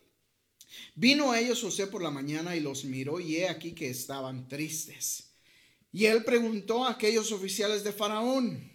Vino 0.94 1.32
a 1.32 1.40
ellos 1.40 1.60
José 1.60 1.88
por 1.88 2.02
la 2.02 2.10
mañana 2.10 2.56
y 2.56 2.60
los 2.60 2.84
miró 2.84 3.20
y 3.20 3.36
he 3.36 3.48
aquí 3.48 3.72
que 3.72 3.90
estaban 3.90 4.48
tristes. 4.48 5.32
Y 5.92 6.06
él 6.06 6.24
preguntó 6.24 6.84
a 6.84 6.92
aquellos 6.92 7.32
oficiales 7.32 7.82
de 7.82 7.92
Faraón 7.92 8.72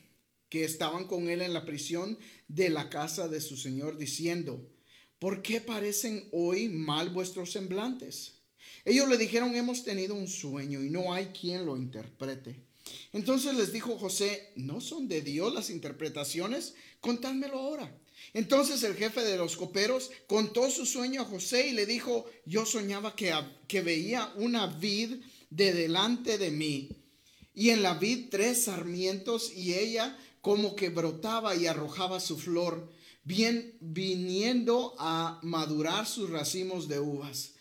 que 0.50 0.66
estaban 0.66 1.08
con 1.08 1.30
él 1.30 1.42
en 1.42 1.54
la 1.54 1.66
prisión 1.66 2.20
de 2.50 2.70
la 2.70 2.90
casa 2.90 3.30
de 3.30 3.40
su 3.40 3.56
señor, 3.56 3.98
diciendo, 3.98 4.70
¿por 5.18 5.42
qué 5.42 5.62
parecen 5.62 6.28
hoy 6.34 6.68
mal 6.68 7.10
vuestros 7.10 7.54
semblantes? 7.54 8.42
Ellos 8.84 9.08
le 9.08 9.18
dijeron, 9.18 9.56
hemos 9.56 9.86
tenido 9.86 10.14
un 10.14 10.28
sueño 10.28 10.84
y 10.84 10.90
no 10.90 11.14
hay 11.14 11.28
quien 11.28 11.66
lo 11.66 11.78
interprete. 11.78 12.71
Entonces 13.14 13.56
les 13.56 13.74
dijo 13.74 13.98
José, 13.98 14.52
¿no 14.56 14.82
son 14.82 15.08
de 15.08 15.22
Dios 15.22 15.54
las 15.54 15.70
interpretaciones? 15.70 16.76
Contádmelo 17.00 17.58
ahora. 17.58 17.98
Entonces 18.34 18.84
el 18.84 18.96
jefe 18.96 19.24
de 19.24 19.38
los 19.38 19.58
coperos 19.58 20.12
contó 20.28 20.70
su 20.70 20.86
sueño 20.86 21.22
a 21.22 21.26
José 21.26 21.68
y 21.68 21.74
le 21.74 21.86
dijo, 21.86 22.26
yo 22.46 22.66
soñaba 22.66 23.16
que, 23.16 23.34
que 23.68 23.82
veía 23.82 24.32
una 24.36 24.68
vid 24.68 25.22
de 25.50 25.74
delante 25.74 26.38
de 26.38 26.52
mí 26.52 26.90
y 27.54 27.70
en 27.70 27.84
la 27.84 27.96
vid 27.96 28.30
tres 28.30 28.66
sarmientos 28.66 29.52
y 29.54 29.74
ella 29.74 30.18
como 30.42 30.76
que 30.76 30.90
brotaba 30.90 31.56
y 31.56 31.68
arrojaba 31.68 32.20
su 32.20 32.38
flor, 32.38 32.90
bien 33.24 33.78
viniendo 33.80 34.96
a 34.98 35.40
madurar 35.44 36.08
sus 36.08 36.30
racimos 36.30 36.88
de 36.88 37.00
uvas 37.00 37.54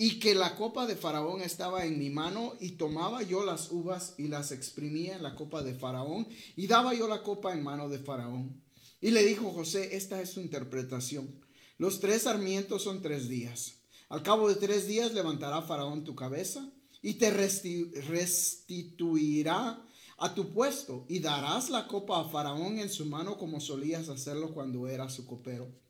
y 0.00 0.20
que 0.20 0.36
la 0.36 0.54
copa 0.54 0.86
de 0.86 0.94
Faraón 0.94 1.42
estaba 1.42 1.84
en 1.84 1.98
mi 1.98 2.08
mano, 2.08 2.54
y 2.60 2.76
tomaba 2.76 3.24
yo 3.24 3.44
las 3.44 3.72
uvas 3.72 4.14
y 4.16 4.28
las 4.28 4.52
exprimía 4.52 5.16
en 5.16 5.24
la 5.24 5.34
copa 5.34 5.64
de 5.64 5.74
Faraón, 5.74 6.28
y 6.54 6.68
daba 6.68 6.94
yo 6.94 7.08
la 7.08 7.24
copa 7.24 7.52
en 7.52 7.64
mano 7.64 7.88
de 7.88 7.98
Faraón. 7.98 8.62
Y 9.00 9.10
le 9.10 9.24
dijo 9.24 9.50
José, 9.50 9.96
esta 9.96 10.22
es 10.22 10.30
su 10.30 10.40
interpretación. 10.40 11.40
Los 11.78 11.98
tres 11.98 12.22
sarmientos 12.22 12.84
son 12.84 13.02
tres 13.02 13.28
días. 13.28 13.78
Al 14.08 14.22
cabo 14.22 14.48
de 14.48 14.54
tres 14.54 14.86
días 14.86 15.12
levantará 15.12 15.62
Faraón 15.62 16.04
tu 16.04 16.14
cabeza 16.14 16.70
y 17.02 17.14
te 17.14 17.32
restituirá 17.32 19.84
a 20.16 20.34
tu 20.34 20.52
puesto 20.52 21.06
y 21.08 21.18
darás 21.18 21.70
la 21.70 21.88
copa 21.88 22.20
a 22.20 22.28
Faraón 22.28 22.78
en 22.78 22.88
su 22.88 23.04
mano 23.04 23.36
como 23.36 23.58
solías 23.60 24.08
hacerlo 24.08 24.54
cuando 24.54 24.86
era 24.86 25.10
su 25.10 25.26
copero. 25.26 25.87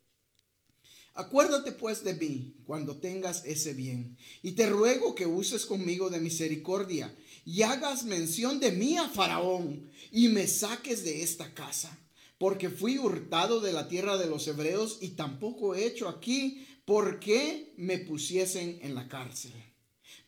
Acuérdate 1.14 1.72
pues 1.72 2.04
de 2.04 2.14
mí 2.14 2.54
cuando 2.64 2.96
tengas 2.96 3.44
ese 3.44 3.74
bien, 3.74 4.16
y 4.42 4.52
te 4.52 4.66
ruego 4.66 5.14
que 5.14 5.26
uses 5.26 5.66
conmigo 5.66 6.10
de 6.10 6.20
misericordia, 6.20 7.14
y 7.44 7.62
hagas 7.62 8.04
mención 8.04 8.60
de 8.60 8.72
mí 8.72 8.96
a 8.96 9.08
Faraón, 9.08 9.90
y 10.12 10.28
me 10.28 10.46
saques 10.46 11.02
de 11.04 11.22
esta 11.22 11.54
casa, 11.54 11.98
porque 12.38 12.70
fui 12.70 12.98
hurtado 12.98 13.60
de 13.60 13.72
la 13.72 13.88
tierra 13.88 14.16
de 14.16 14.28
los 14.28 14.46
hebreos, 14.46 14.98
y 15.00 15.08
tampoco 15.10 15.74
he 15.74 15.86
hecho 15.86 16.08
aquí 16.08 16.66
porque 16.84 17.74
me 17.76 17.98
pusiesen 17.98 18.78
en 18.80 18.94
la 18.94 19.08
cárcel. 19.08 19.52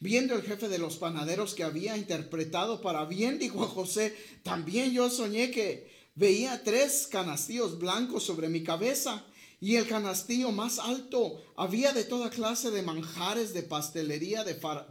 Viendo 0.00 0.34
el 0.34 0.42
jefe 0.42 0.68
de 0.68 0.78
los 0.78 0.96
panaderos 0.96 1.54
que 1.54 1.62
había 1.62 1.96
interpretado 1.96 2.80
para 2.80 3.04
bien, 3.04 3.38
dijo 3.38 3.62
a 3.62 3.68
José, 3.68 4.16
también 4.42 4.92
yo 4.92 5.10
soñé 5.10 5.50
que 5.50 5.90
veía 6.14 6.62
tres 6.64 7.06
canastillos 7.10 7.78
blancos 7.78 8.24
sobre 8.24 8.48
mi 8.48 8.62
cabeza 8.62 9.24
y 9.60 9.76
el 9.76 9.86
canastillo 9.86 10.52
más 10.52 10.78
alto 10.78 11.42
había 11.54 11.92
de 11.92 12.04
toda 12.04 12.30
clase 12.30 12.70
de 12.70 12.82
manjares 12.82 13.52
de 13.52 13.62
pastelería 13.62 14.44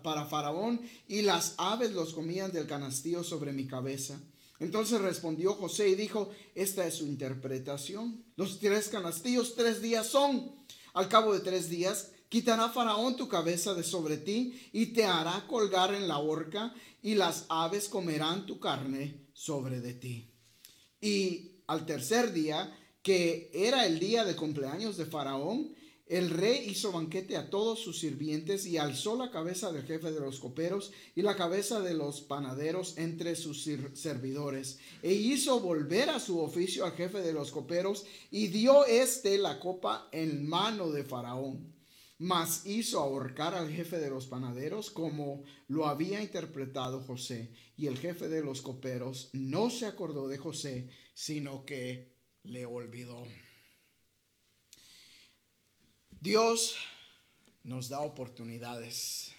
para 0.03 0.26
Faraón 0.26 0.80
y 1.07 1.24
las 1.24 1.55
aves 1.57 1.91
los 1.91 2.13
comían 2.13 2.51
del 2.51 2.67
canastillo 2.67 3.24
sobre 3.24 3.51
mi 3.51 3.65
cabeza. 3.65 4.22
Entonces 4.59 5.01
respondió 5.01 5.53
José 5.53 5.89
y 5.89 5.95
dijo, 5.95 6.30
esta 6.53 6.86
es 6.86 6.95
su 6.95 7.05
interpretación. 7.05 8.24
Los 8.36 8.59
tres 8.59 8.89
canastillos 8.89 9.55
tres 9.55 9.82
días 9.82 10.05
son. 10.05 10.51
Al 10.93 11.07
cabo 11.07 11.34
de 11.34 11.39
tres 11.39 11.70
días 11.70 12.11
quitará 12.28 12.70
Faraón 12.70 13.15
tu 13.15 13.28
cabeza 13.28 13.74
de 13.74 13.84
sobre 13.84 14.17
ti 14.17 14.70
y 14.72 14.88
te 14.88 15.05
hará 15.05 15.47
colgar 15.47 15.95
en 15.95 16.07
la 16.07 16.20
horca 16.20 16.74
y 17.01 17.15
las 17.15 17.45
aves 17.49 17.89
comerán 17.89 18.45
tu 18.45 18.59
carne 18.59 19.26
sobre 19.34 19.80
de 19.80 19.93
ti. 19.93 20.30
Y 21.01 21.63
al 21.65 21.86
tercer 21.86 22.34
día 22.34 22.76
que 23.02 23.50
era 23.54 23.86
el 23.86 24.00
día 24.00 24.26
de 24.26 24.36
cumpleaños 24.36 24.97
de 24.97 25.06
Faraón, 25.06 25.74
el 26.10 26.32
rey 26.32 26.66
hizo 26.68 26.91
banquete 26.91 27.38
a 27.38 27.52
todos 27.52 27.80
sus 27.80 28.00
sirvientes 28.00 28.66
y 28.66 28.78
alzó 28.78 29.16
la 29.16 29.30
cabeza 29.30 29.72
del 29.72 29.84
jefe 29.84 30.12
de 30.12 30.20
los 30.20 30.39
coperos 30.39 30.91
y 31.16 31.22
la 31.22 31.36
cabeza 31.36 31.82
de 31.82 31.93
los 31.93 32.22
panaderos 32.22 32.97
entre 32.97 33.36
sus 33.36 33.70
servidores. 33.93 34.80
E 35.04 35.14
hizo 35.14 35.60
volver 35.60 36.10
a 36.10 36.20
su 36.20 36.39
oficio 36.39 36.84
al 36.84 36.93
jefe 36.93 37.22
de 37.22 37.32
los 37.32 37.52
coperos 37.52 38.08
y 38.32 38.47
dio 38.47 38.88
éste 38.88 39.38
la 39.38 39.60
copa 39.60 40.10
en 40.12 40.50
mano 40.50 40.89
de 40.89 41.04
Faraón. 41.04 41.76
Mas 42.18 42.66
hizo 42.66 43.00
ahorcar 43.00 43.54
al 43.54 43.70
jefe 43.70 44.00
de 44.00 44.10
los 44.10 44.26
panaderos 44.26 44.89
como 44.89 45.43
lo 45.68 45.86
había 45.86 46.24
interpretado 46.24 47.02
José. 47.02 47.54
Y 47.78 47.86
el 47.86 48.00
jefe 48.00 48.30
de 48.30 48.41
los 48.41 48.64
coperos 48.64 49.30
no 49.34 49.70
se 49.70 49.86
acordó 49.86 50.28
de 50.28 50.39
José, 50.39 50.89
sino 51.14 51.66
que 51.66 52.18
le 52.44 52.66
olvidó. 52.66 53.26
Dios 56.20 56.76
nos 57.64 57.90
da 57.90 58.02
oportunidades. 58.02 59.32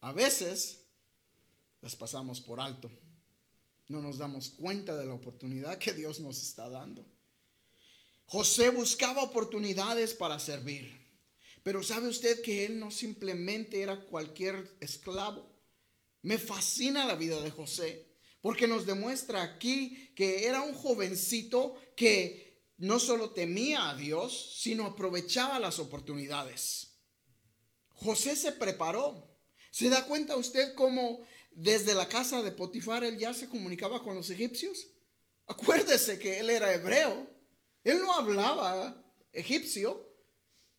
A 0.00 0.12
veces 0.12 0.84
las 1.80 1.94
pasamos 1.94 2.40
por 2.40 2.60
alto. 2.60 2.90
No 3.88 4.00
nos 4.00 4.18
damos 4.18 4.50
cuenta 4.50 4.96
de 4.96 5.06
la 5.06 5.14
oportunidad 5.14 5.78
que 5.78 5.92
Dios 5.92 6.20
nos 6.20 6.40
está 6.42 6.68
dando. 6.68 7.04
José 8.26 8.70
buscaba 8.70 9.22
oportunidades 9.22 10.14
para 10.14 10.38
servir. 10.38 11.00
Pero 11.62 11.82
sabe 11.82 12.08
usted 12.08 12.40
que 12.42 12.64
él 12.64 12.78
no 12.78 12.90
simplemente 12.90 13.82
era 13.82 14.00
cualquier 14.06 14.76
esclavo. 14.80 15.50
Me 16.22 16.38
fascina 16.38 17.04
la 17.04 17.16
vida 17.16 17.40
de 17.40 17.50
José. 17.50 18.09
Porque 18.40 18.66
nos 18.66 18.86
demuestra 18.86 19.42
aquí 19.42 20.12
que 20.14 20.46
era 20.46 20.62
un 20.62 20.74
jovencito 20.74 21.74
que 21.94 22.50
no 22.78 22.98
solo 22.98 23.30
temía 23.30 23.90
a 23.90 23.94
Dios, 23.94 24.56
sino 24.60 24.86
aprovechaba 24.86 25.58
las 25.58 25.78
oportunidades. 25.78 26.90
José 27.88 28.34
se 28.36 28.52
preparó. 28.52 29.28
¿Se 29.70 29.88
da 29.90 30.06
cuenta 30.06 30.36
usted 30.36 30.74
cómo 30.74 31.20
desde 31.50 31.94
la 31.94 32.08
casa 32.08 32.42
de 32.42 32.52
Potifar 32.52 33.04
él 33.04 33.18
ya 33.18 33.34
se 33.34 33.48
comunicaba 33.48 34.02
con 34.02 34.14
los 34.14 34.30
egipcios? 34.30 34.88
Acuérdese 35.46 36.18
que 36.18 36.40
él 36.40 36.48
era 36.48 36.72
hebreo. 36.72 37.28
Él 37.84 38.00
no 38.00 38.14
hablaba 38.14 39.04
egipcio, 39.32 40.14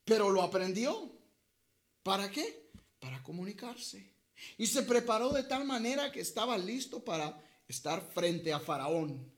pero 0.03 0.29
lo 0.29 0.41
aprendió. 0.41 1.15
¿Para 2.01 2.31
qué? 2.31 2.71
Para 2.99 3.21
comunicarse. 3.21 4.11
Y 4.57 4.65
se 4.65 4.81
preparó 4.81 5.29
de 5.29 5.43
tal 5.43 5.65
manera 5.65 6.11
que 6.11 6.21
estaba 6.21 6.57
listo 6.57 7.03
para 7.03 7.39
estar 7.71 8.01
frente 8.13 8.53
a 8.53 8.59
Faraón. 8.59 9.31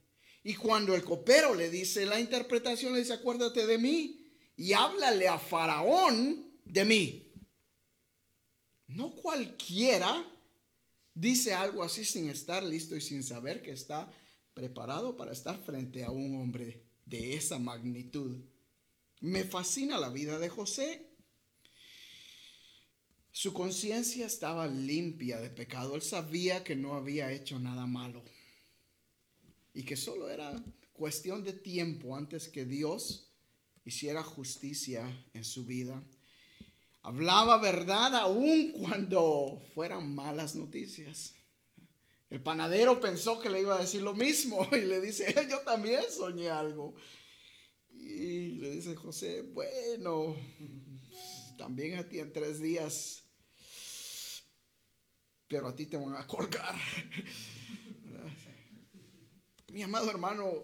Y 0.44 0.56
cuando 0.56 0.94
el 0.94 1.04
copero 1.04 1.56
le 1.56 1.70
dice 1.70 2.06
la 2.06 2.20
interpretación, 2.20 2.94
le 2.94 3.00
dice, 3.00 3.14
acuérdate 3.14 3.66
de 3.66 3.78
mí 3.78 4.28
y 4.58 4.74
háblale 4.74 5.28
a 5.28 5.40
Faraón 5.40 6.52
de 6.66 6.86
mí. 6.86 7.32
No 8.88 9.16
cualquiera 9.16 10.30
dice 11.14 11.54
algo 11.54 11.84
así 11.84 12.04
sin 12.04 12.30
estar 12.30 12.64
listo 12.64 12.96
y 12.96 13.02
sin 13.02 13.24
saber 13.24 13.62
que 13.62 13.72
está 13.72 14.12
preparado 14.54 15.16
para 15.16 15.32
estar 15.32 15.58
frente 15.58 16.04
a 16.04 16.12
un 16.12 16.42
hombre 16.42 16.84
de 17.06 17.36
esa 17.36 17.60
magnitud. 17.60 18.38
Me 19.22 19.44
fascina 19.44 20.00
la 20.00 20.10
vida 20.10 20.38
de 20.40 20.50
José. 20.50 21.13
Su 23.36 23.52
conciencia 23.52 24.28
estaba 24.28 24.68
limpia 24.68 25.40
de 25.42 25.50
pecado. 25.50 25.96
Él 25.96 26.04
sabía 26.04 26.64
que 26.64 26.76
no 26.76 26.94
había 26.94 27.32
hecho 27.32 27.58
nada 27.58 27.88
malo 27.88 28.24
y 29.74 29.84
que 29.84 29.98
solo 29.98 30.30
era 30.30 30.64
cuestión 30.94 31.44
de 31.44 31.54
tiempo 31.54 32.16
antes 32.16 32.48
que 32.48 32.64
Dios 32.64 33.32
hiciera 33.86 34.22
justicia 34.22 35.10
en 35.34 35.44
su 35.44 35.66
vida. 35.66 36.04
Hablaba 37.02 37.58
verdad 37.58 38.16
aún 38.18 38.72
cuando 38.72 39.60
fueran 39.74 40.14
malas 40.14 40.54
noticias. 40.54 41.34
El 42.30 42.40
panadero 42.40 43.02
pensó 43.02 43.40
que 43.40 43.50
le 43.50 43.62
iba 43.62 43.76
a 43.76 43.82
decir 43.82 44.04
lo 44.04 44.14
mismo 44.14 44.68
y 44.74 44.82
le 44.82 45.02
dice, 45.02 45.34
yo 45.50 45.60
también 45.62 46.04
soñé 46.16 46.52
algo. 46.52 46.94
Y 47.90 48.52
le 48.60 48.70
dice 48.70 48.96
José, 48.96 49.42
bueno, 49.42 50.36
también 51.58 51.98
a 51.98 52.08
ti 52.08 52.20
en 52.20 52.32
tres 52.32 52.62
días 52.62 53.23
pero 55.54 55.68
a 55.68 55.76
ti 55.76 55.86
te 55.86 55.98
van 55.98 56.16
a 56.16 56.26
colgar. 56.26 56.76
Mi 59.72 59.84
amado 59.84 60.10
hermano, 60.10 60.64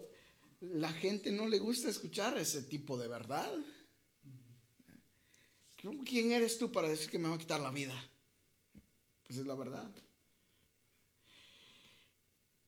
la 0.60 0.92
gente 0.92 1.30
no 1.30 1.46
le 1.46 1.60
gusta 1.60 1.88
escuchar 1.88 2.36
ese 2.36 2.64
tipo 2.64 2.98
de 2.98 3.06
verdad. 3.06 3.52
¿Quién 6.04 6.32
eres 6.32 6.58
tú 6.58 6.72
para 6.72 6.88
decir 6.88 7.08
que 7.08 7.20
me 7.20 7.28
va 7.28 7.36
a 7.36 7.38
quitar 7.38 7.60
la 7.60 7.70
vida? 7.70 7.94
Pues 9.28 9.38
es 9.38 9.46
la 9.46 9.54
verdad. 9.54 9.88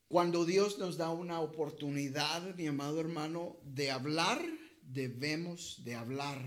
Cuando 0.06 0.44
Dios 0.44 0.78
nos 0.78 0.96
da 0.96 1.10
una 1.10 1.40
oportunidad, 1.40 2.54
mi 2.54 2.68
amado 2.68 3.00
hermano, 3.00 3.56
de 3.64 3.90
hablar, 3.90 4.40
debemos 4.80 5.82
de 5.82 5.96
hablar 5.96 6.40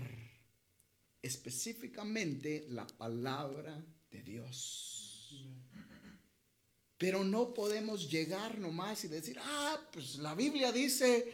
específicamente 1.20 2.64
la 2.70 2.86
palabra 2.86 3.84
de 4.10 4.22
Dios. 4.22 4.96
Pero 6.98 7.24
no 7.24 7.52
podemos 7.52 8.10
llegar 8.10 8.58
nomás 8.58 9.04
y 9.04 9.08
decir, 9.08 9.38
ah, 9.40 9.80
pues 9.92 10.16
la 10.16 10.34
Biblia 10.34 10.72
dice 10.72 11.32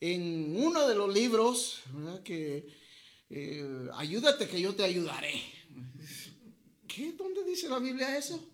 en 0.00 0.56
uno 0.56 0.88
de 0.88 0.94
los 0.94 1.12
libros 1.12 1.82
que 2.24 2.66
eh, 3.30 3.88
ayúdate 3.94 4.48
que 4.48 4.60
yo 4.60 4.74
te 4.74 4.84
ayudaré. 4.84 5.40
¿Qué? 6.88 7.12
¿Dónde 7.12 7.44
dice 7.44 7.68
la 7.68 7.78
Biblia 7.78 8.16
eso? 8.16 8.48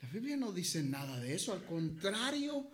La 0.00 0.08
Biblia 0.08 0.36
no 0.36 0.52
dice 0.52 0.82
nada 0.82 1.18
de 1.20 1.34
eso, 1.34 1.52
al 1.52 1.64
contrario. 1.64 2.70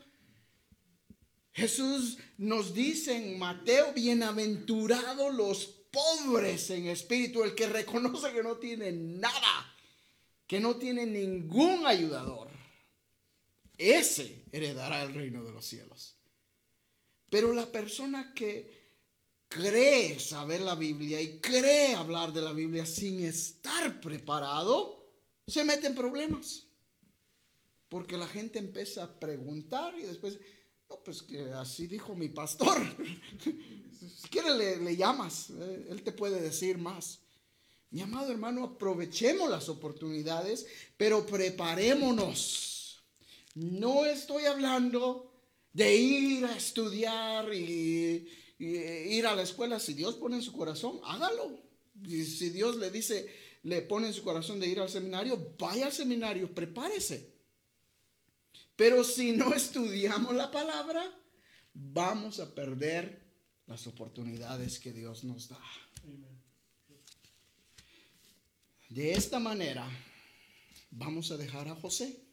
Jesús 1.52 2.18
nos 2.36 2.74
dice 2.74 3.16
en 3.16 3.38
Mateo, 3.38 3.92
bienaventurados 3.92 5.34
los 5.34 5.66
pobres 5.90 6.70
en 6.70 6.86
espíritu, 6.86 7.42
el 7.42 7.54
que 7.54 7.66
reconoce 7.66 8.32
que 8.32 8.42
no 8.42 8.56
tiene 8.58 8.92
nada 8.92 9.67
que 10.48 10.58
no 10.58 10.76
tiene 10.76 11.06
ningún 11.06 11.86
ayudador, 11.86 12.48
ese 13.76 14.44
heredará 14.50 15.02
el 15.02 15.14
reino 15.14 15.44
de 15.44 15.52
los 15.52 15.64
cielos. 15.64 16.16
Pero 17.30 17.52
la 17.52 17.70
persona 17.70 18.32
que 18.34 18.78
cree 19.48 20.18
saber 20.18 20.62
la 20.62 20.74
Biblia 20.74 21.20
y 21.20 21.38
cree 21.38 21.94
hablar 21.94 22.32
de 22.32 22.40
la 22.40 22.54
Biblia 22.54 22.86
sin 22.86 23.22
estar 23.24 24.00
preparado, 24.00 25.06
se 25.46 25.64
mete 25.64 25.86
en 25.86 25.94
problemas. 25.94 26.64
Porque 27.90 28.16
la 28.16 28.26
gente 28.26 28.58
empieza 28.58 29.04
a 29.04 29.20
preguntar 29.20 29.94
y 29.98 30.02
después, 30.02 30.38
No, 30.88 30.98
pues 31.04 31.22
que 31.22 31.52
así 31.52 31.86
dijo 31.86 32.14
mi 32.14 32.30
pastor. 32.30 32.78
si 34.16 34.28
quiere 34.30 34.56
le, 34.56 34.76
le 34.78 34.96
llamas, 34.96 35.50
eh, 35.50 35.88
él 35.90 36.02
te 36.02 36.12
puede 36.12 36.40
decir 36.40 36.78
más. 36.78 37.20
Mi 37.90 38.02
amado 38.02 38.30
hermano, 38.30 38.64
aprovechemos 38.64 39.48
las 39.48 39.68
oportunidades, 39.68 40.66
pero 40.96 41.24
preparémonos. 41.24 43.02
No 43.54 44.04
estoy 44.04 44.44
hablando 44.44 45.32
de 45.72 45.96
ir 45.96 46.44
a 46.44 46.56
estudiar 46.56 47.52
y, 47.54 48.28
ir 48.58 49.26
a 49.26 49.34
la 49.34 49.42
escuela. 49.42 49.80
Si 49.80 49.94
Dios 49.94 50.16
pone 50.16 50.36
en 50.36 50.42
su 50.42 50.52
corazón, 50.52 51.00
hágalo. 51.04 51.58
Y 52.04 52.24
si 52.24 52.50
Dios 52.50 52.76
le 52.76 52.90
dice, 52.90 53.32
le 53.62 53.82
pone 53.82 54.08
en 54.08 54.14
su 54.14 54.22
corazón 54.22 54.60
de 54.60 54.68
ir 54.68 54.80
al 54.80 54.90
seminario, 54.90 55.54
vaya 55.58 55.86
al 55.86 55.92
seminario, 55.92 56.54
prepárese. 56.54 57.34
Pero 58.76 59.02
si 59.02 59.32
no 59.32 59.54
estudiamos 59.54 60.34
la 60.34 60.50
palabra, 60.50 61.02
vamos 61.72 62.38
a 62.38 62.54
perder 62.54 63.26
las 63.66 63.86
oportunidades 63.86 64.78
que 64.78 64.92
Dios 64.92 65.24
nos 65.24 65.48
da. 65.48 65.60
De 68.88 69.12
esta 69.12 69.38
manera, 69.38 69.86
vamos 70.90 71.30
a 71.30 71.36
dejar 71.36 71.68
a 71.68 71.74
José 71.74 72.24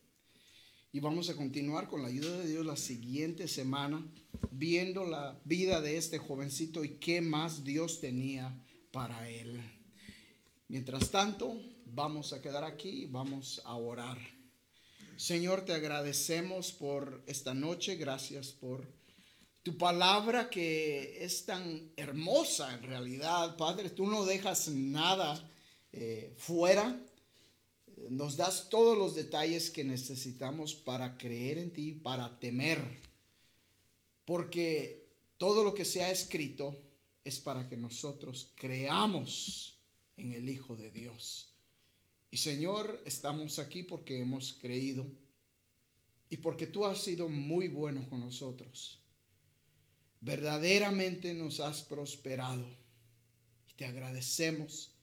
y 0.94 1.02
vamos 1.02 1.30
a 1.30 1.36
continuar 1.36 1.90
con 1.90 2.02
la 2.02 2.08
ayuda 2.08 2.38
de 2.40 2.48
Dios 2.48 2.66
la 2.66 2.78
siguiente 2.78 3.50
semana, 3.50 4.02
viendo 4.52 5.04
la 5.04 5.38
vida 5.44 5.82
de 5.82 5.98
este 5.98 6.18
jovencito 6.18 6.86
y 6.86 6.92
qué 6.92 7.20
más 7.20 7.66
Dios 7.66 8.00
tenía 8.00 8.58
para 8.94 9.30
él. 9.30 9.62
Mientras 10.70 11.12
tanto, 11.12 11.62
vamos 11.88 12.32
a 12.32 12.42
quedar 12.42 12.64
aquí 12.64 13.04
y 13.04 13.06
vamos 13.06 13.62
a 13.66 13.76
orar. 13.76 14.18
Señor, 15.18 15.66
te 15.66 15.74
agradecemos 15.74 16.72
por 16.72 17.22
esta 17.28 17.54
noche, 17.54 17.98
gracias 17.98 18.54
por 18.54 18.88
tu 19.62 19.78
palabra 19.78 20.50
que 20.50 21.22
es 21.22 21.46
tan 21.46 21.92
hermosa 21.98 22.74
en 22.76 22.84
realidad, 22.84 23.58
Padre. 23.58 23.90
Tú 23.90 24.08
no 24.08 24.24
dejas 24.24 24.70
nada 24.70 25.52
eh, 25.96 26.34
fuera. 26.38 27.02
Nos 28.10 28.36
das 28.36 28.70
todos 28.70 28.98
los 28.98 29.16
detalles 29.16 29.70
que 29.70 29.84
necesitamos 29.86 30.76
para 30.76 31.18
creer 31.18 31.58
en 31.58 31.72
ti, 31.72 31.94
para 31.94 32.38
temer. 32.38 32.82
Porque 34.26 35.08
todo 35.38 35.64
lo 35.64 35.74
que 35.74 35.86
se 35.86 36.04
ha 36.04 36.12
escrito 36.12 36.76
es 37.24 37.40
para 37.40 37.68
que 37.70 37.78
nosotros 37.78 38.52
creamos 38.56 39.80
en 40.18 40.34
el 40.34 40.50
Hijo 40.50 40.76
de 40.76 40.92
Dios. 40.92 41.54
Y 42.30 42.38
Señor, 42.38 43.02
estamos 43.06 43.60
aquí 43.60 43.84
porque 43.84 44.20
hemos 44.20 44.54
creído 44.60 45.06
y 46.30 46.38
porque 46.38 46.68
tú 46.68 46.86
has 46.86 47.00
sido 47.02 47.30
muy 47.30 47.70
bueno 47.70 48.08
con 48.10 48.20
nosotros. 48.20 49.00
Verdaderamente 50.20 51.34
nos 51.34 51.62
has 51.62 51.84
prosperado 51.84 52.66
y 53.70 53.74
te 53.76 53.86
agradecemos 53.86 54.95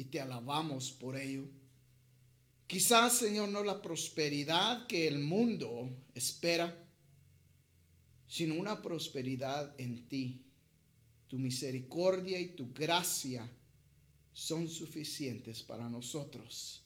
y 0.00 0.04
te 0.04 0.18
alabamos 0.18 0.92
por 0.92 1.14
ello. 1.14 1.44
Quizás, 2.66 3.18
Señor, 3.18 3.50
no 3.50 3.62
la 3.62 3.82
prosperidad 3.82 4.86
que 4.86 5.06
el 5.06 5.18
mundo 5.18 5.90
espera, 6.14 6.74
sino 8.26 8.54
una 8.54 8.80
prosperidad 8.80 9.78
en 9.78 10.08
ti 10.08 10.42
tu 11.28 11.38
misericordia 11.38 12.40
y 12.40 12.56
tu 12.56 12.72
gracia 12.72 13.46
son 14.32 14.68
suficientes 14.68 15.62
para 15.62 15.88
nosotros. 15.90 16.82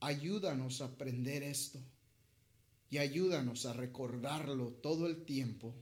Ayúdanos 0.00 0.82
a 0.82 0.84
aprender 0.84 1.42
esto 1.42 1.80
y 2.90 2.98
ayúdanos 2.98 3.64
a 3.64 3.72
recordarlo 3.72 4.74
todo 4.74 5.06
el 5.06 5.24
tiempo, 5.24 5.74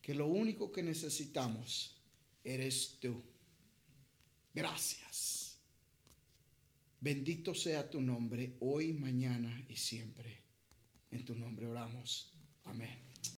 que 0.00 0.14
lo 0.14 0.28
único 0.28 0.70
que 0.70 0.84
necesitamos 0.84 1.96
eres 2.44 2.98
tú. 3.00 3.33
Gracias. 4.54 5.58
Bendito 7.00 7.54
sea 7.54 7.90
tu 7.90 8.00
nombre 8.00 8.56
hoy, 8.60 8.92
mañana 8.94 9.62
y 9.68 9.76
siempre. 9.76 10.42
En 11.10 11.24
tu 11.24 11.34
nombre 11.34 11.66
oramos. 11.66 12.32